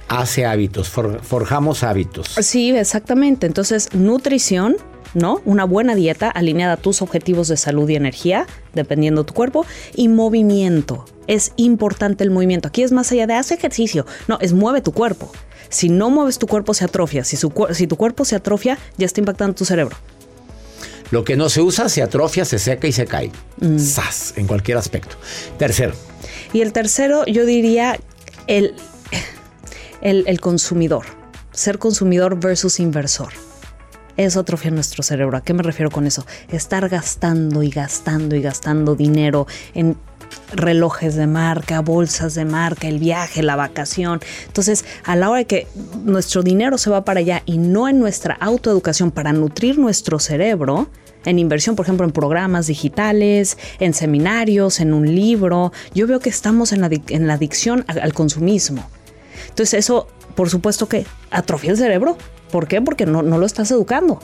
Hace 0.10 0.46
hábitos, 0.46 0.89
for- 0.89 1.22
forjamos 1.24 1.84
hábitos. 1.84 2.28
Sí, 2.41 2.72
exactamente. 2.76 3.48
Entonces, 3.48 3.94
nutrición, 3.94 4.76
¿no? 5.13 5.41
Una 5.45 5.65
buena 5.65 5.95
dieta 5.95 6.30
alineada 6.30 6.74
a 6.74 6.78
tus 6.78 7.02
objetivos 7.02 7.47
de 7.47 7.58
salud 7.58 7.89
y 7.89 7.95
energía, 7.95 8.47
dependiendo 8.74 9.24
de 9.24 9.28
tu 9.28 9.34
cuerpo, 9.34 9.65
y 9.95 10.08
movimiento. 10.08 11.06
Es 11.28 11.54
importante 11.56 12.24
el 12.24 12.32
movimiento. 12.32 12.67
Aquí 12.67 12.84
es 12.84 12.91
más 12.91 13.12
allá 13.12 13.28
de 13.28 13.36
hacer 13.36 13.58
ejercicio. 13.58 14.06
No, 14.28 14.38
es 14.41 14.54
mueve 14.54 14.82
tu 14.82 14.91
cuerpo. 14.91 15.32
Si 15.69 15.89
no 15.89 16.10
mueves 16.10 16.38
tu 16.38 16.47
cuerpo, 16.47 16.74
se 16.74 16.86
atrofia. 16.86 17.24
Si, 17.24 17.38
su 17.38 17.54
si 17.71 17.88
tu 17.88 17.95
cuerpo 17.95 18.26
se 18.26 18.36
atrofia, 18.36 18.78
ya 18.97 19.06
está 19.06 19.21
impactando 19.21 19.56
tu 19.56 19.65
cerebro. 19.65 19.95
Lo 21.12 21.24
que 21.24 21.36
no 21.36 21.50
se 21.50 21.62
usa 21.62 21.89
se 21.89 22.02
atrofia, 22.02 22.45
se 22.45 22.58
seca 22.60 22.88
y 22.88 22.91
se 22.91 23.06
cae. 23.06 23.32
¡Sas! 23.78 24.34
En 24.38 24.47
cualquier 24.47 24.78
aspecto. 24.78 25.17
Tercero, 25.58 25.93
Y 26.54 26.62
el 26.62 26.74
tercero, 26.74 27.26
yo 27.26 27.45
diría 27.45 28.00
el, 28.47 28.76
el, 30.02 30.24
el 30.28 30.39
consumidor. 30.39 31.06
Ser 31.52 31.80
consumidor 31.80 32.39
versus 32.39 32.80
inversor. 32.80 33.34
Eso 34.17 34.41
atrofia 34.41 34.71
nuestro 34.71 35.04
cerebro. 35.04 35.38
¿A 35.38 35.41
qué 35.41 35.54
me 35.54 35.63
refiero 35.63 35.91
con 35.91 36.08
eso? 36.08 36.26
Estar 36.50 36.88
gastando 36.89 37.63
y 37.63 37.69
gastando 37.69 38.36
y 38.36 38.41
gastando 38.41 38.95
dinero 38.95 39.47
en 39.74 39.97
relojes 40.54 41.15
de 41.15 41.28
marca, 41.28 41.82
bolsas 41.82 42.36
de 42.36 42.45
marca, 42.45 42.88
el 42.88 43.00
viaje, 43.00 43.43
la 43.43 43.56
vacación. 43.56 44.19
Entonces, 44.47 44.86
a 45.04 45.15
la 45.15 45.30
hora 45.30 45.39
de 45.39 45.45
que 45.45 45.67
nuestro 46.04 46.43
dinero 46.43 46.78
se 46.78 46.89
va 46.89 47.04
para 47.04 47.19
allá 47.19 47.43
y 47.45 47.58
no 47.58 47.88
en 47.88 48.00
nuestra 48.00 48.36
autoeducación 48.39 49.12
para 49.12 49.34
nutrir 49.34 49.78
nuestro 49.78 50.19
cerebro, 50.19 50.89
en 51.26 51.38
inversión, 51.38 51.76
por 51.76 51.86
ejemplo, 51.86 52.06
en 52.06 52.12
programas 52.12 52.67
digitales, 52.67 53.58
en 53.80 53.93
seminarios, 53.93 54.80
en 54.80 54.93
un 54.93 55.13
libro, 55.13 55.71
yo 55.93 56.08
veo 56.08 56.19
que 56.19 56.30
estamos 56.30 56.71
en 56.71 56.82
la, 56.82 56.89
en 57.10 57.28
la 57.28 57.34
adicción 57.34 57.86
al 57.88 58.13
consumismo. 58.13 58.89
Entonces, 59.50 59.76
eso, 59.76 60.08
por 60.36 60.50
supuesto 60.50 60.88
que 60.88 61.06
atrofia 61.30 61.71
el 61.71 61.78
cerebro. 61.78 62.17
¿Por 62.52 62.68
qué? 62.68 62.82
Porque 62.82 63.06
no, 63.06 63.22
no 63.22 63.38
lo 63.38 63.46
estás 63.46 63.72
educando. 63.72 64.20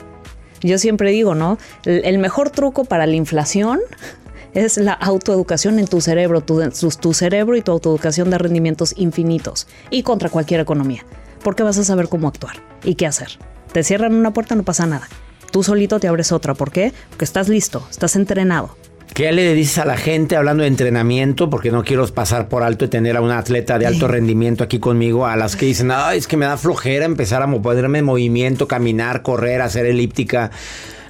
Yo 0.60 0.78
siempre 0.78 1.10
digo, 1.10 1.34
¿no? 1.34 1.58
El, 1.84 2.18
mejor 2.18 2.50
truco 2.50 2.84
para 2.84 3.06
la 3.06 3.14
inflación 3.14 3.80
es 4.54 4.76
la 4.76 4.92
autoeducación 4.92 5.78
en 5.78 5.86
tu 5.86 6.00
cerebro, 6.00 6.40
tu, 6.40 7.14
cerebro 7.14 7.56
y 7.56 7.62
tu 7.62 7.72
autoeducación 7.72 8.30
de 8.30 8.38
rendimientos 8.38 8.94
infinitos 8.96 9.68
y 9.90 10.02
contra 10.02 10.30
cualquier 10.30 10.60
economía. 10.60 11.04
Porque 11.42 11.62
vas 11.62 11.78
a 11.78 11.84
saber 11.84 12.08
cómo 12.08 12.28
actuar 12.28 12.56
y 12.82 12.96
qué 12.96 13.06
hacer. 13.06 13.38
Te 13.72 13.84
cierran 13.84 14.14
una 14.14 14.32
puerta, 14.32 14.54
no 14.54 14.64
pasa 14.64 14.86
nada. 14.86 15.08
Tú 15.52 15.62
solito 15.62 16.00
te 16.00 16.08
abres 16.08 16.32
otra. 16.32 16.54
¿Por 16.54 16.72
qué? 16.72 16.92
Porque 17.10 17.24
estás 17.24 17.48
listo, 17.48 17.86
estás 17.90 18.16
entrenado. 18.16 18.76
¿Qué 19.14 19.32
le 19.32 19.54
dices 19.54 19.78
a 19.78 19.84
la 19.84 19.96
gente 19.96 20.36
hablando 20.36 20.62
de 20.62 20.68
entrenamiento? 20.68 21.50
Porque 21.50 21.70
no 21.70 21.84
quiero 21.84 22.06
pasar 22.08 22.48
por 22.48 22.62
alto 22.62 22.84
y 22.84 22.88
tener 22.88 23.16
a 23.16 23.20
una 23.20 23.38
atleta 23.38 23.78
de 23.78 23.86
alto 23.86 24.08
rendimiento 24.08 24.64
aquí 24.64 24.78
conmigo, 24.78 25.26
a 25.26 25.36
las 25.36 25.56
que 25.56 25.66
dicen, 25.66 25.90
ay, 25.90 26.18
es 26.18 26.26
que 26.26 26.36
me 26.36 26.46
da 26.46 26.56
flojera 26.56 27.04
empezar 27.04 27.42
a 27.42 27.46
ponerme 27.62 27.98
en 27.98 28.04
movimiento, 28.04 28.68
caminar, 28.68 29.22
correr, 29.22 29.60
hacer 29.62 29.86
elíptica, 29.86 30.50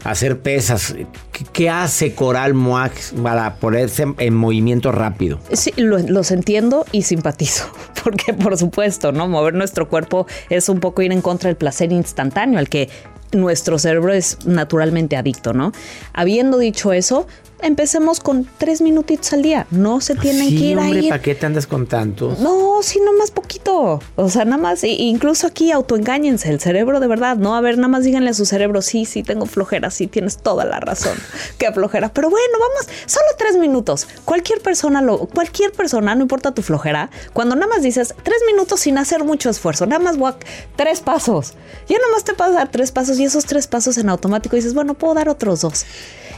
hacer 0.04 0.40
pesas. 0.40 0.94
¿Qué, 1.32 1.44
qué 1.52 1.70
hace 1.70 2.14
Coral 2.14 2.54
Moax 2.54 3.14
para 3.22 3.56
ponerse 3.56 4.04
en, 4.04 4.14
en 4.18 4.34
movimiento 4.34 4.90
rápido? 4.92 5.38
Sí, 5.52 5.72
lo- 5.76 5.98
los 5.98 6.30
entiendo 6.30 6.86
y 6.92 7.02
simpatizo, 7.02 7.70
porque 8.04 8.32
por 8.32 8.56
supuesto, 8.56 9.12
¿no? 9.12 9.28
Mover 9.28 9.54
nuestro 9.54 9.88
cuerpo 9.88 10.26
es 10.48 10.68
un 10.68 10.80
poco 10.80 11.02
ir 11.02 11.12
en 11.12 11.20
contra 11.20 11.48
del 11.48 11.56
placer 11.56 11.92
instantáneo 11.92 12.58
al 12.58 12.68
que 12.68 12.88
nuestro 13.32 13.78
cerebro 13.78 14.14
es 14.14 14.38
naturalmente 14.46 15.14
adicto, 15.16 15.52
¿no? 15.52 15.72
Habiendo 16.14 16.56
dicho 16.58 16.94
eso, 16.94 17.26
empecemos 17.62 18.20
con 18.20 18.48
tres 18.58 18.80
minutitos 18.80 19.32
al 19.32 19.42
día. 19.42 19.66
No 19.70 20.00
se 20.00 20.14
tienen 20.14 20.48
sí, 20.48 20.58
que 20.58 20.64
ir 20.64 20.78
hombre, 20.78 21.00
ahí. 21.00 21.08
¿para 21.08 21.22
qué 21.22 21.34
te 21.34 21.46
andas 21.46 21.66
con 21.66 21.86
tantos? 21.86 22.38
No, 22.40 22.80
sí, 22.82 23.00
no 23.04 23.12
más 23.12 23.30
poquito. 23.30 24.00
O 24.16 24.28
sea, 24.28 24.44
nada 24.44 24.60
más, 24.60 24.84
incluso 24.84 25.46
aquí 25.46 25.72
autoengáñense, 25.72 26.50
el 26.50 26.60
cerebro 26.60 27.00
de 27.00 27.06
verdad, 27.06 27.36
¿no? 27.36 27.56
A 27.56 27.60
ver, 27.60 27.76
nada 27.76 27.88
más 27.88 28.04
díganle 28.04 28.30
a 28.30 28.34
su 28.34 28.46
cerebro, 28.46 28.82
sí, 28.82 29.04
sí, 29.04 29.22
tengo 29.22 29.46
flojera, 29.46 29.90
sí, 29.90 30.06
tienes 30.06 30.38
toda 30.38 30.64
la 30.64 30.80
razón. 30.80 31.16
Qué 31.58 31.72
flojera. 31.72 32.12
Pero 32.12 32.30
bueno, 32.30 32.58
vamos, 32.58 32.88
solo 33.06 33.26
tres 33.36 33.56
minutos. 33.56 34.06
Cualquier 34.24 34.60
persona, 34.60 35.02
lo, 35.02 35.18
cualquier 35.26 35.72
persona, 35.72 36.14
no 36.14 36.22
importa 36.22 36.52
tu 36.52 36.62
flojera, 36.62 37.10
cuando 37.32 37.54
nada 37.54 37.68
más 37.68 37.82
dices 37.82 38.14
tres 38.22 38.38
minutos 38.46 38.80
sin 38.80 38.98
hacer 38.98 39.24
mucho 39.24 39.50
esfuerzo, 39.50 39.86
nada 39.86 40.02
más 40.02 40.16
walk, 40.16 40.44
tres 40.76 41.00
pasos. 41.00 41.54
Ya 41.88 41.98
nada 41.98 42.10
más 42.12 42.24
te 42.24 42.34
puedes 42.34 42.54
dar 42.54 42.70
tres 42.70 42.92
pasos 42.92 43.18
y 43.18 43.24
esos 43.24 43.44
tres 43.44 43.66
pasos 43.66 43.98
en 43.98 44.08
automático 44.08 44.56
dices, 44.56 44.74
bueno, 44.74 44.94
puedo 44.94 45.14
dar 45.14 45.28
otros 45.28 45.60
dos. 45.60 45.84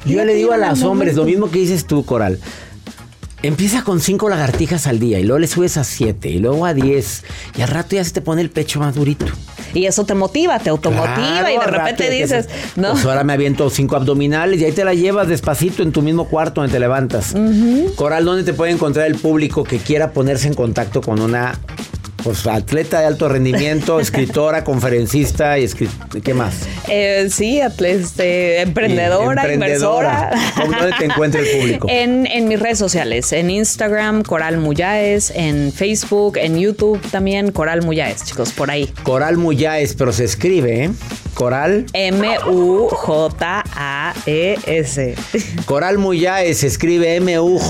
Yo 0.05 0.25
le 0.25 0.35
digo 0.35 0.53
a 0.53 0.57
los 0.57 0.83
hombres 0.83 1.15
lo 1.17 1.25
mismo 1.25 1.51
que 1.51 1.59
dices 1.59 1.87
tú, 1.87 2.05
Coral. 2.05 2.39
Empieza 3.43 3.83
con 3.83 4.01
cinco 4.01 4.29
lagartijas 4.29 4.87
al 4.87 4.99
día 4.99 5.19
y 5.19 5.23
luego 5.25 5.39
le 5.39 5.47
subes 5.47 5.79
a 5.79 5.85
siete 5.85 6.29
y 6.29 6.41
luego 6.41 6.67
a 6.67 6.75
diez 6.75 7.25
y 7.57 7.63
al 7.63 7.69
rato 7.69 7.97
ya 7.97 8.05
se 8.05 8.13
te 8.13 8.21
pone 8.21 8.43
el 8.43 8.51
pecho 8.51 8.81
más 8.81 8.95
durito. 8.95 9.25
Y 9.73 9.87
eso 9.87 10.05
te 10.05 10.15
motiva, 10.15 10.59
te 10.59 10.69
automotiva 10.69 11.15
Claro, 11.15 11.49
y 11.49 11.59
de 11.59 11.67
repente 11.67 12.11
dices, 12.11 12.49
no. 12.77 12.93
Pues 12.93 13.05
ahora 13.07 13.25
me 13.25 13.33
aviento 13.33 13.71
cinco 13.71 13.97
abdominales 13.97 14.61
y 14.61 14.67
ahí 14.67 14.73
te 14.73 14.85
la 14.85 14.93
llevas 14.93 15.29
despacito 15.29 15.83
en 15.83 15.93
tu 15.93 16.03
mismo 16.03 16.29
cuarto 16.29 16.61
donde 16.61 16.75
te 16.75 16.81
levantas. 16.81 17.35
Coral, 17.95 18.27
¿dónde 18.27 18.43
te 18.43 18.53
puede 18.53 18.73
encontrar 18.73 19.07
el 19.07 19.15
público 19.15 19.65
que 19.65 19.79
quiera 19.79 20.13
ponerse 20.13 20.47
en 20.47 20.55
contacto 20.55 21.01
con 21.01 21.21
una 21.21 21.59
pues, 22.23 22.47
atleta 22.47 23.01
de 23.01 23.07
alto 23.07 23.29
rendimiento, 23.29 24.01
escritora, 24.01 24.65
conferencista 24.65 25.59
y 25.59 25.65
escri- 25.65 25.89
¿qué 26.23 26.35
más? 26.35 26.55
Eh, 26.89 27.29
sí, 27.31 27.61
este, 27.61 28.61
emprendedora, 28.63 29.43
Emprendedora. 29.43 30.31
inversora. 30.31 30.53
¿Cómo- 30.57 30.77
dónde 30.79 30.97
te 30.99 31.05
encuentra 31.07 31.41
el 31.41 31.49
público? 31.59 31.87
En, 32.01 32.27
en 32.27 32.49
mis 32.49 32.59
redes 32.61 32.79
sociales, 32.79 33.33
en 33.33 33.51
Instagram, 33.51 34.23
Coral 34.23 34.59
Muyáez, 34.59 35.31
en 35.35 35.73
Facebook, 35.73 36.37
en 36.39 36.59
YouTube 36.59 37.01
también, 37.11 37.51
Coral 37.53 37.83
Muyáez, 37.83 38.25
chicos, 38.25 38.53
por 38.53 38.71
ahí. 38.71 38.87
Coral 39.03 39.37
Muyáez, 39.37 39.95
pero 39.95 40.13
se 40.13 40.25
escribe, 40.25 40.85
¿eh? 40.85 40.91
Coral. 41.35 41.87
M-U-J-A-E-S. 43.81 45.15
Coral 45.65 45.99
Muyáez 45.99 46.59
se 46.59 46.67
escribe 46.67 47.17
M-U-J-A-E-S. 47.17 47.63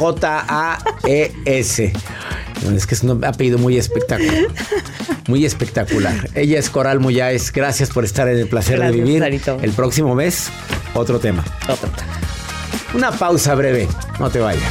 Es 2.74 2.86
que 2.86 2.94
es 2.94 3.02
un 3.02 3.24
apellido 3.24 3.58
muy 3.58 3.76
espectacular. 3.78 4.46
Muy 5.26 5.44
espectacular. 5.44 6.28
Ella 6.34 6.58
es 6.58 6.70
Coral 6.70 7.00
Muyáez. 7.00 7.52
Gracias 7.52 7.90
por 7.90 8.04
estar 8.04 8.28
en 8.28 8.38
el 8.38 8.48
placer 8.48 8.78
Gracias, 8.78 8.96
de 8.96 9.04
vivir. 9.04 9.40
El 9.62 9.72
próximo 9.72 10.14
mes, 10.14 10.50
otro 10.94 11.18
tema. 11.18 11.44
Otro. 11.68 11.88
Una 12.94 13.12
pausa 13.12 13.54
breve. 13.54 13.88
No 14.18 14.30
te 14.30 14.40
vayas. 14.40 14.62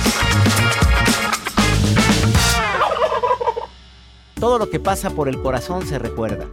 Todo 4.39 4.57
lo 4.57 4.69
que 4.69 4.79
pasa 4.79 5.09
por 5.09 5.27
el 5.27 5.41
corazón 5.41 5.87
se 5.87 5.99
recuerda. 5.99 6.45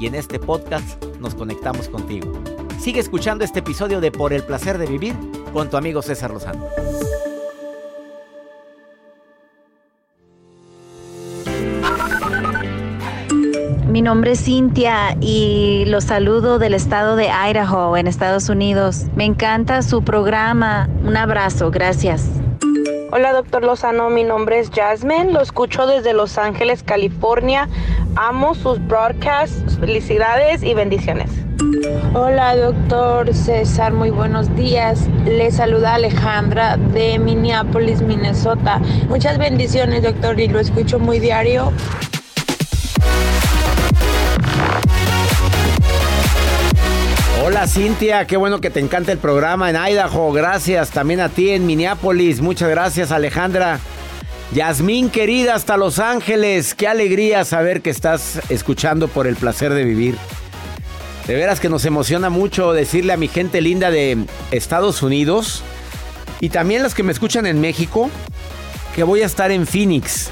Y 0.00 0.06
en 0.06 0.14
este 0.14 0.38
podcast 0.38 1.02
nos 1.20 1.34
conectamos 1.34 1.88
contigo. 1.88 2.32
Sigue 2.80 3.00
escuchando 3.00 3.44
este 3.44 3.60
episodio 3.60 4.00
de 4.00 4.10
Por 4.10 4.32
el 4.32 4.42
placer 4.42 4.78
de 4.78 4.86
vivir 4.86 5.14
con 5.52 5.70
tu 5.70 5.76
amigo 5.76 6.02
César 6.02 6.30
Lozano. 6.30 6.66
Mi 13.94 14.02
nombre 14.02 14.32
es 14.32 14.42
Cintia 14.42 15.16
y 15.20 15.84
los 15.86 16.02
saludo 16.02 16.58
del 16.58 16.74
estado 16.74 17.14
de 17.14 17.28
Idaho, 17.28 17.96
en 17.96 18.08
Estados 18.08 18.48
Unidos. 18.48 19.04
Me 19.14 19.24
encanta 19.24 19.82
su 19.82 20.02
programa. 20.02 20.88
Un 21.04 21.16
abrazo, 21.16 21.70
gracias. 21.70 22.28
Hola, 23.12 23.32
doctor 23.32 23.62
Lozano. 23.62 24.10
Mi 24.10 24.24
nombre 24.24 24.58
es 24.58 24.70
Jasmine. 24.70 25.30
Lo 25.30 25.40
escucho 25.40 25.86
desde 25.86 26.12
Los 26.12 26.38
Ángeles, 26.38 26.82
California. 26.82 27.68
Amo 28.16 28.56
sus 28.56 28.84
broadcasts. 28.84 29.78
Felicidades 29.78 30.64
y 30.64 30.74
bendiciones. 30.74 31.30
Hola, 32.14 32.56
doctor 32.56 33.32
César. 33.32 33.92
Muy 33.92 34.10
buenos 34.10 34.52
días. 34.56 35.06
Le 35.24 35.52
saluda 35.52 35.94
Alejandra 35.94 36.78
de 36.78 37.20
Minneapolis, 37.20 38.02
Minnesota. 38.02 38.80
Muchas 39.08 39.38
bendiciones, 39.38 40.02
doctor, 40.02 40.40
y 40.40 40.48
lo 40.48 40.58
escucho 40.58 40.98
muy 40.98 41.20
diario. 41.20 41.72
Hola 47.46 47.66
Cintia, 47.66 48.26
qué 48.26 48.38
bueno 48.38 48.62
que 48.62 48.70
te 48.70 48.80
encanta 48.80 49.12
el 49.12 49.18
programa 49.18 49.68
en 49.68 49.76
Idaho. 49.76 50.32
Gracias 50.32 50.90
también 50.92 51.20
a 51.20 51.28
ti 51.28 51.50
en 51.50 51.66
Minneapolis. 51.66 52.40
Muchas 52.40 52.70
gracias 52.70 53.12
Alejandra. 53.12 53.80
Yasmín 54.54 55.10
querida 55.10 55.54
hasta 55.54 55.76
Los 55.76 55.98
Ángeles. 55.98 56.74
Qué 56.74 56.88
alegría 56.88 57.44
saber 57.44 57.82
que 57.82 57.90
estás 57.90 58.40
escuchando 58.48 59.08
por 59.08 59.26
el 59.26 59.36
placer 59.36 59.74
de 59.74 59.84
vivir. 59.84 60.16
De 61.26 61.34
veras 61.34 61.60
que 61.60 61.68
nos 61.68 61.84
emociona 61.84 62.30
mucho 62.30 62.72
decirle 62.72 63.12
a 63.12 63.18
mi 63.18 63.28
gente 63.28 63.60
linda 63.60 63.90
de 63.90 64.24
Estados 64.50 65.02
Unidos 65.02 65.62
y 66.40 66.48
también 66.48 66.82
las 66.82 66.94
que 66.94 67.02
me 67.02 67.12
escuchan 67.12 67.44
en 67.44 67.60
México 67.60 68.08
que 68.96 69.02
voy 69.02 69.20
a 69.20 69.26
estar 69.26 69.50
en 69.50 69.66
Phoenix 69.66 70.30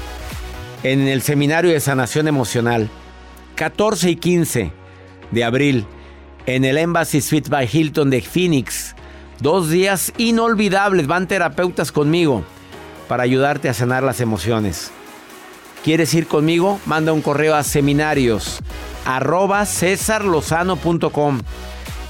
en 0.81 1.07
el 1.07 1.21
seminario 1.21 1.69
de 1.69 1.79
sanación 1.79 2.27
emocional 2.27 2.89
14 3.53 4.09
y 4.09 4.15
15 4.15 4.71
de 5.29 5.43
abril 5.43 5.85
en 6.45 6.65
el 6.65 6.77
Embassy 6.77 7.21
Suite 7.21 7.49
by 7.49 7.69
Hilton 7.71 8.09
de 8.09 8.21
Phoenix. 8.21 8.95
Dos 9.39 9.69
días 9.69 10.13
inolvidables, 10.17 11.07
van 11.07 11.27
terapeutas 11.27 11.91
conmigo 11.91 12.43
para 13.07 13.23
ayudarte 13.23 13.69
a 13.69 13.73
sanar 13.73 14.03
las 14.03 14.21
emociones. 14.21 14.91
¿Quieres 15.83 16.13
ir 16.13 16.27
conmigo? 16.27 16.79
Manda 16.85 17.11
un 17.11 17.21
correo 17.21 17.55
a 17.55 17.63
seminarios 17.63 18.61
cesarlozano.com 19.65 21.39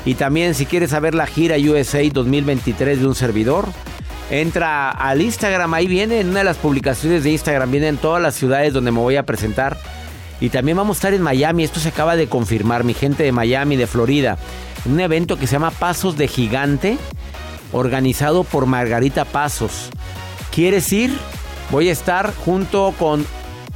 y 0.05 0.15
también 0.15 0.53
si 0.53 0.65
quieres 0.65 0.91
saber 0.91 1.15
la 1.15 1.25
gira 1.25 1.55
USA 1.57 2.01
2023 2.11 2.99
de 2.99 3.07
un 3.07 3.15
servidor, 3.15 3.67
entra 4.29 4.89
al 4.91 5.21
Instagram, 5.21 5.73
ahí 5.73 5.87
viene 5.87 6.19
en 6.19 6.29
una 6.29 6.39
de 6.39 6.45
las 6.45 6.57
publicaciones 6.57 7.23
de 7.23 7.31
Instagram, 7.31 7.71
vienen 7.71 7.97
todas 7.97 8.21
las 8.21 8.35
ciudades 8.35 8.73
donde 8.73 8.91
me 8.91 8.99
voy 8.99 9.15
a 9.15 9.25
presentar 9.25 9.77
y 10.39 10.49
también 10.49 10.77
vamos 10.77 10.97
a 10.97 10.99
estar 10.99 11.13
en 11.13 11.21
Miami, 11.21 11.63
esto 11.63 11.79
se 11.79 11.89
acaba 11.89 12.15
de 12.15 12.27
confirmar, 12.27 12.83
mi 12.83 12.93
gente 12.93 13.23
de 13.23 13.31
Miami, 13.31 13.75
de 13.75 13.87
Florida, 13.87 14.37
un 14.85 14.99
evento 14.99 15.37
que 15.37 15.47
se 15.47 15.53
llama 15.53 15.71
Pasos 15.71 16.17
de 16.17 16.27
Gigante, 16.27 16.97
organizado 17.71 18.43
por 18.43 18.65
Margarita 18.65 19.25
Pasos. 19.25 19.89
¿Quieres 20.51 20.91
ir? 20.91 21.11
Voy 21.71 21.89
a 21.89 21.91
estar 21.91 22.33
junto 22.35 22.93
con, 22.99 23.25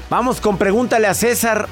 Vamos 0.09 0.41
con 0.41 0.57
pregúntale 0.57 1.07
a 1.07 1.13
César. 1.13 1.67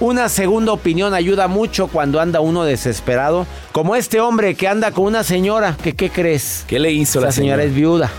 Una 0.00 0.28
segunda 0.28 0.72
opinión 0.72 1.14
ayuda 1.14 1.46
mucho 1.48 1.86
cuando 1.86 2.20
anda 2.20 2.40
uno 2.40 2.64
desesperado. 2.64 3.46
Como 3.72 3.94
este 3.94 4.20
hombre 4.20 4.54
que 4.54 4.66
anda 4.66 4.90
con 4.90 5.04
una 5.04 5.22
señora. 5.22 5.76
Que, 5.82 5.94
¿Qué 5.94 6.10
crees? 6.10 6.64
¿Qué 6.66 6.78
le 6.78 6.90
hizo 6.90 7.20
la, 7.20 7.26
la 7.26 7.32
señora? 7.32 7.62
es 7.62 7.74
viuda. 7.74 8.10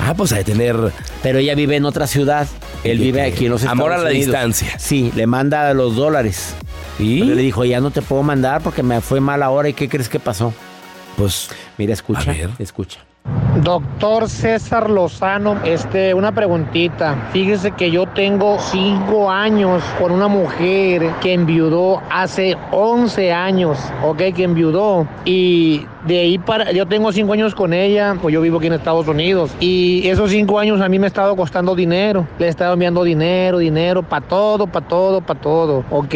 Ah, 0.00 0.14
pues 0.14 0.32
hay 0.32 0.44
tener. 0.44 0.76
Pero 1.22 1.38
ella 1.38 1.54
vive 1.54 1.76
en 1.76 1.84
otra 1.84 2.06
ciudad. 2.06 2.46
Él 2.84 2.98
vive 2.98 3.22
aquí 3.22 3.46
en 3.46 3.52
los 3.52 3.62
Estados 3.62 3.80
Amor 3.80 3.92
a 3.92 3.98
la 3.98 4.10
Unidos. 4.10 4.26
distancia. 4.26 4.78
Sí, 4.78 5.10
le 5.16 5.26
manda 5.26 5.72
los 5.74 5.96
dólares. 5.96 6.54
¿Y? 6.98 7.20
Pero 7.22 7.34
le 7.34 7.42
dijo, 7.42 7.64
ya 7.64 7.80
no 7.80 7.90
te 7.90 8.02
puedo 8.02 8.22
mandar 8.22 8.60
porque 8.62 8.82
me 8.82 9.00
fue 9.00 9.20
mal 9.20 9.42
ahora. 9.42 9.68
¿Y 9.68 9.72
qué 9.72 9.88
crees 9.88 10.08
que 10.08 10.20
pasó? 10.20 10.52
Pues. 11.16 11.48
Mira, 11.78 11.94
escucha. 11.94 12.30
A 12.30 12.34
ver. 12.34 12.50
Escucha. 12.58 13.00
Doctor 13.62 14.28
César 14.28 14.90
Lozano, 14.90 15.56
este, 15.64 16.12
una 16.12 16.32
preguntita. 16.32 17.28
Fíjese 17.32 17.70
que 17.70 17.90
yo 17.90 18.06
tengo 18.06 18.58
cinco 18.58 19.30
años 19.30 19.82
con 20.00 20.10
una 20.10 20.26
mujer 20.26 21.12
que 21.20 21.34
enviudó 21.34 22.02
hace 22.10 22.56
11 22.72 23.32
años, 23.32 23.78
¿ok? 24.02 24.18
Que 24.34 24.42
enviudó. 24.42 25.06
Y 25.24 25.86
de 26.06 26.18
ahí 26.18 26.38
para, 26.38 26.72
yo 26.72 26.86
tengo 26.86 27.12
cinco 27.12 27.32
años 27.32 27.54
con 27.54 27.72
ella, 27.72 28.16
pues 28.20 28.32
yo 28.32 28.40
vivo 28.40 28.58
aquí 28.58 28.66
en 28.66 28.74
Estados 28.74 29.08
Unidos. 29.08 29.50
Y 29.60 30.06
esos 30.08 30.30
cinco 30.30 30.58
años 30.58 30.80
a 30.80 30.88
mí 30.88 30.98
me 30.98 31.06
ha 31.06 31.08
estado 31.08 31.34
costando 31.36 31.74
dinero. 31.74 32.26
Le 32.38 32.46
he 32.46 32.48
estado 32.48 32.74
enviando 32.74 33.04
dinero, 33.04 33.58
dinero, 33.58 34.02
para 34.02 34.26
todo, 34.26 34.66
para 34.66 34.86
todo, 34.86 35.20
para 35.20 35.40
todo, 35.40 35.84
¿ok? 35.90 36.14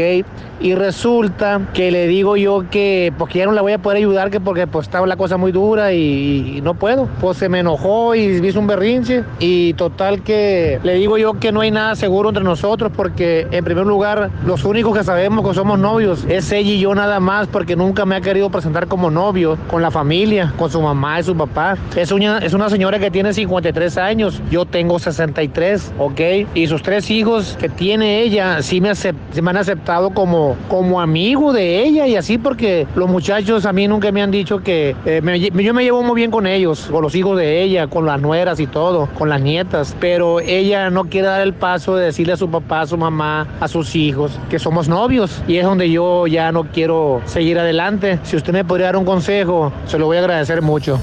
Y 0.61 0.74
resulta 0.74 1.61
que 1.72 1.92
le 1.92 2.09
digo 2.09 2.37
yo 2.37 2.64
que, 2.68 3.12
porque 3.16 3.38
ya 3.38 3.46
no 3.46 3.53
la 3.53 3.62
voy 3.62 3.72
a 3.72 3.79
poder 3.79 3.98
ayudar, 3.98 4.31
que 4.31 4.40
porque 4.40 4.66
pues 4.66 4.88
estaba 4.88 5.07
la 5.07 5.16
cosa 5.16 5.37
muy 5.37 5.53
dura 5.53 5.92
y, 5.92 6.61
no 6.62 6.74
puedo. 6.74 7.09
Pues 7.20 7.38
se 7.38 7.48
me 7.48 7.61
enojó 7.61 8.14
y 8.14 8.44
hizo 8.46 8.59
un 8.59 8.66
berrinche. 8.66 9.24
Y 9.38 9.74
total 9.74 10.22
que 10.22 10.81
le 10.83 10.94
digo 10.94 11.16
yo 11.16 11.35
que 11.35 11.53
no 11.53 11.61
hay 11.61 11.70
nada 11.70 11.94
seguro 11.94 12.31
entre 12.31 12.44
nosotros, 12.44 12.92
porque 12.94 13.46
en 13.51 13.64
primer 13.64 13.87
lugar, 13.87 14.31
los 14.44 14.64
únicos 14.64 14.96
que 14.96 15.05
sabemos 15.05 15.46
que 15.46 15.55
somos 15.55 15.79
novios 15.79 16.24
es 16.29 16.51
ella 16.51 16.70
y 16.70 16.81
yo 16.81 16.94
nada 16.94 17.20
más, 17.20 17.46
porque 17.46 17.77
nunca 17.77 18.05
me 18.05 18.16
ha 18.16 18.20
querido 18.20 18.51
presentar 18.51 18.88
como 18.88 19.11
novio 19.11 19.57
la 19.83 19.91
familia, 19.91 20.53
con 20.57 20.71
su 20.71 20.81
mamá 20.81 21.21
y 21.21 21.23
su 21.23 21.37
papá. 21.37 21.77
Es 21.97 22.12
una, 22.12 22.38
es 22.38 22.53
una 22.55 22.69
señora 22.71 22.99
que 22.99 23.11
tiene 23.11 23.33
53 23.33 23.99
años, 23.99 24.41
yo 24.51 24.64
tengo 24.64 24.99
63, 24.99 25.93
¿ok? 25.99 26.21
Y 26.55 26.67
sus 26.67 26.83
tres 26.83 27.11
hijos 27.11 27.57
que 27.61 27.69
tiene 27.69 28.21
ella 28.23 28.62
sí 28.62 28.81
me, 28.81 28.91
acep- 28.91 29.14
sí 29.33 29.43
me 29.43 29.51
han 29.51 29.57
aceptado 29.59 30.11
como, 30.11 30.57
como 30.69 31.01
amigo 31.01 31.53
de 31.53 31.83
ella 31.85 32.07
y 32.07 32.17
así 32.17 32.38
porque 32.38 32.87
los 32.95 33.09
muchachos 33.09 33.67
a 33.67 33.73
mí 33.73 33.87
nunca 33.88 34.11
me 34.12 34.23
han 34.23 34.31
dicho 34.31 34.61
que 34.62 34.97
eh, 35.05 35.21
me 35.23 35.38
yo 35.41 35.75
me 35.75 35.83
llevo 35.85 36.03
muy 36.03 36.17
bien 36.17 36.31
con 36.31 36.47
ellos, 36.47 36.88
con 36.91 37.03
los 37.03 37.14
hijos 37.14 37.37
de 37.38 37.62
ella, 37.62 37.87
con 37.87 38.07
las 38.07 38.21
nueras 38.21 38.61
y 38.61 38.67
todo, 38.67 39.09
con 39.19 39.29
las 39.29 39.41
nietas, 39.41 39.95
pero 40.01 40.41
ella 40.41 40.91
no 40.91 41.05
quiere 41.05 41.29
dar 41.29 41.41
el 41.43 41.53
paso 41.55 41.97
de 41.97 42.07
decirle 42.07 42.33
a 42.33 42.37
su 42.37 42.49
papá, 42.51 42.81
a 42.83 42.87
su 42.87 42.97
mamá, 42.97 43.47
a 43.61 43.69
sus 43.69 43.95
hijos 43.97 44.38
que 44.51 44.59
somos 44.59 44.88
novios 44.88 45.43
y 45.47 45.57
es 45.59 45.64
donde 45.64 45.91
yo 45.91 46.27
ya 46.27 46.51
no 46.53 46.64
quiero 46.64 47.21
seguir 47.27 47.59
adelante. 47.59 48.19
Si 48.23 48.37
usted 48.37 48.53
me 48.53 48.64
podría 48.64 48.87
dar 48.87 48.97
un 48.97 49.05
consejo, 49.05 49.67
se 49.87 49.98
lo 49.98 50.07
voy 50.07 50.16
a 50.16 50.20
agradecer 50.20 50.62
mucho. 50.62 51.00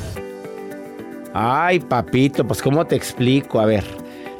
Ay, 1.33 1.79
papito, 1.79 2.45
pues 2.45 2.61
¿cómo 2.61 2.85
te 2.85 2.95
explico? 2.95 3.59
A 3.59 3.65
ver, 3.65 3.83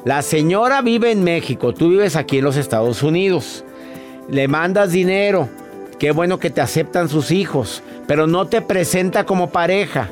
la 0.06 0.22
señora 0.22 0.82
vive 0.82 1.12
en 1.12 1.24
México, 1.24 1.74
tú 1.74 1.90
vives 1.90 2.16
aquí 2.16 2.38
en 2.38 2.46
los 2.46 2.58
Estados 2.58 3.04
Unidos. 3.04 3.66
Le 4.30 4.48
mandas 4.48 4.92
dinero, 4.92 5.50
qué 6.00 6.12
bueno 6.12 6.40
que 6.40 6.50
te 6.50 6.62
aceptan 6.62 7.10
sus 7.10 7.32
hijos, 7.32 7.84
pero 8.08 8.28
no 8.28 8.48
te 8.48 8.62
presenta 8.62 9.26
como 9.26 9.50
pareja. 9.50 10.10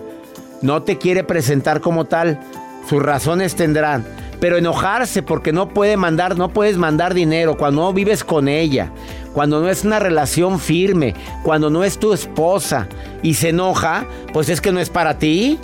No 0.61 0.83
te 0.83 0.97
quiere 0.97 1.23
presentar 1.23 1.81
como 1.81 2.05
tal. 2.05 2.39
Sus 2.87 3.03
razones 3.03 3.55
tendrán. 3.55 4.05
Pero 4.43 4.57
enojarse 4.57 5.23
porque 5.23 5.53
no 5.53 5.69
puede 5.69 5.95
mandar, 5.95 6.37
no 6.37 6.49
puedes 6.49 6.75
mandar 6.75 7.13
dinero 7.13 7.55
cuando 7.55 7.83
no 7.83 7.93
vives 7.93 8.25
con 8.25 8.49
ella, 8.49 8.91
cuando 9.31 9.61
no 9.61 9.69
es 9.69 9.85
una 9.85 9.99
relación 9.99 10.59
firme, 10.59 11.15
cuando 11.43 11.69
no 11.69 11.85
es 11.85 11.97
tu 11.97 12.11
esposa 12.11 12.89
y 13.21 13.35
se 13.35 13.49
enoja, 13.51 14.05
pues 14.33 14.49
es 14.49 14.59
que 14.59 14.73
no 14.73 14.81
es 14.81 14.89
para 14.89 15.17
ti. 15.17 15.61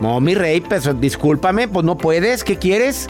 No, 0.00 0.20
mi 0.20 0.36
rey, 0.36 0.60
pues 0.60 0.88
discúlpame, 1.00 1.66
pues 1.66 1.84
no 1.84 1.98
puedes, 1.98 2.44
¿qué 2.44 2.56
quieres? 2.56 3.08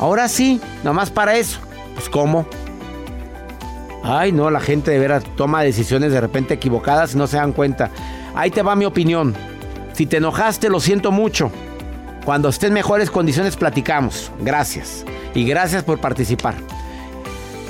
Ahora 0.00 0.28
sí, 0.28 0.62
nomás 0.82 1.10
para 1.10 1.36
eso. 1.36 1.58
Pues 1.92 2.08
¿cómo? 2.08 2.46
Ay, 4.02 4.32
no, 4.32 4.50
la 4.50 4.60
gente 4.60 4.92
de 4.92 4.98
veras 4.98 5.24
toma 5.36 5.62
decisiones 5.62 6.10
de 6.10 6.22
repente 6.22 6.54
equivocadas 6.54 7.12
y 7.12 7.18
no 7.18 7.26
se 7.26 7.36
dan 7.36 7.52
cuenta. 7.52 7.90
Ahí 8.34 8.50
te 8.50 8.62
va 8.62 8.74
mi 8.74 8.86
opinión. 8.86 9.34
Si 9.92 10.06
te 10.06 10.16
enojaste, 10.16 10.70
lo 10.70 10.80
siento 10.80 11.12
mucho. 11.12 11.52
Cuando 12.28 12.50
esté 12.50 12.66
en 12.66 12.74
mejores 12.74 13.10
condiciones 13.10 13.56
platicamos. 13.56 14.30
Gracias. 14.40 15.02
Y 15.34 15.46
gracias 15.46 15.82
por 15.82 15.98
participar. 15.98 16.56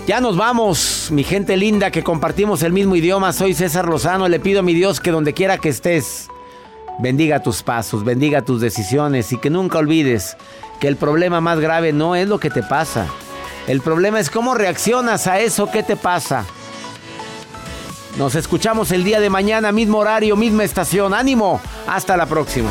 Ya 0.09 0.21
nos 0.21 0.37
vamos, 0.37 1.11
mi 1.13 1.23
gente 1.23 1.57
linda 1.57 1.93
que 1.93 2.03
compartimos 2.03 2.65
el 2.65 2.73
mismo 2.73 2.97
idioma. 2.97 3.33
Soy 3.33 3.55
César 3.55 3.87
Lozano. 3.87 4.27
Le 4.27 4.41
pido 4.41 4.59
a 4.59 4.63
mi 4.65 4.75
Dios 4.75 4.99
que 4.99 5.13
donde 5.13 5.33
quiera 5.33 5.59
que 5.59 5.69
estés, 5.69 6.27
bendiga 6.99 7.41
tus 7.41 7.63
pasos, 7.63 8.03
bendiga 8.03 8.43
tus 8.43 8.61
decisiones 8.61 9.31
y 9.31 9.39
que 9.39 9.49
nunca 9.49 9.79
olvides 9.79 10.37
que 10.81 10.89
el 10.89 10.97
problema 10.97 11.41
más 11.41 11.61
grave 11.61 11.93
no 11.93 12.17
es 12.17 12.27
lo 12.27 12.41
que 12.41 12.51
te 12.51 12.65
pasa. 12.65 13.07
El 13.69 13.81
problema 13.81 14.19
es 14.19 14.29
cómo 14.29 14.55
reaccionas 14.55 15.29
a 15.29 15.39
eso 15.39 15.71
que 15.71 15.85
te 15.85 15.95
pasa. 15.95 16.45
Nos 18.17 18.35
escuchamos 18.35 18.91
el 18.91 19.05
día 19.05 19.21
de 19.21 19.31
mañana, 19.31 19.71
mismo 19.71 19.99
horario, 19.99 20.35
misma 20.35 20.65
estación. 20.65 21.15
Ánimo. 21.15 21.61
Hasta 21.87 22.17
la 22.17 22.27
próxima. 22.27 22.71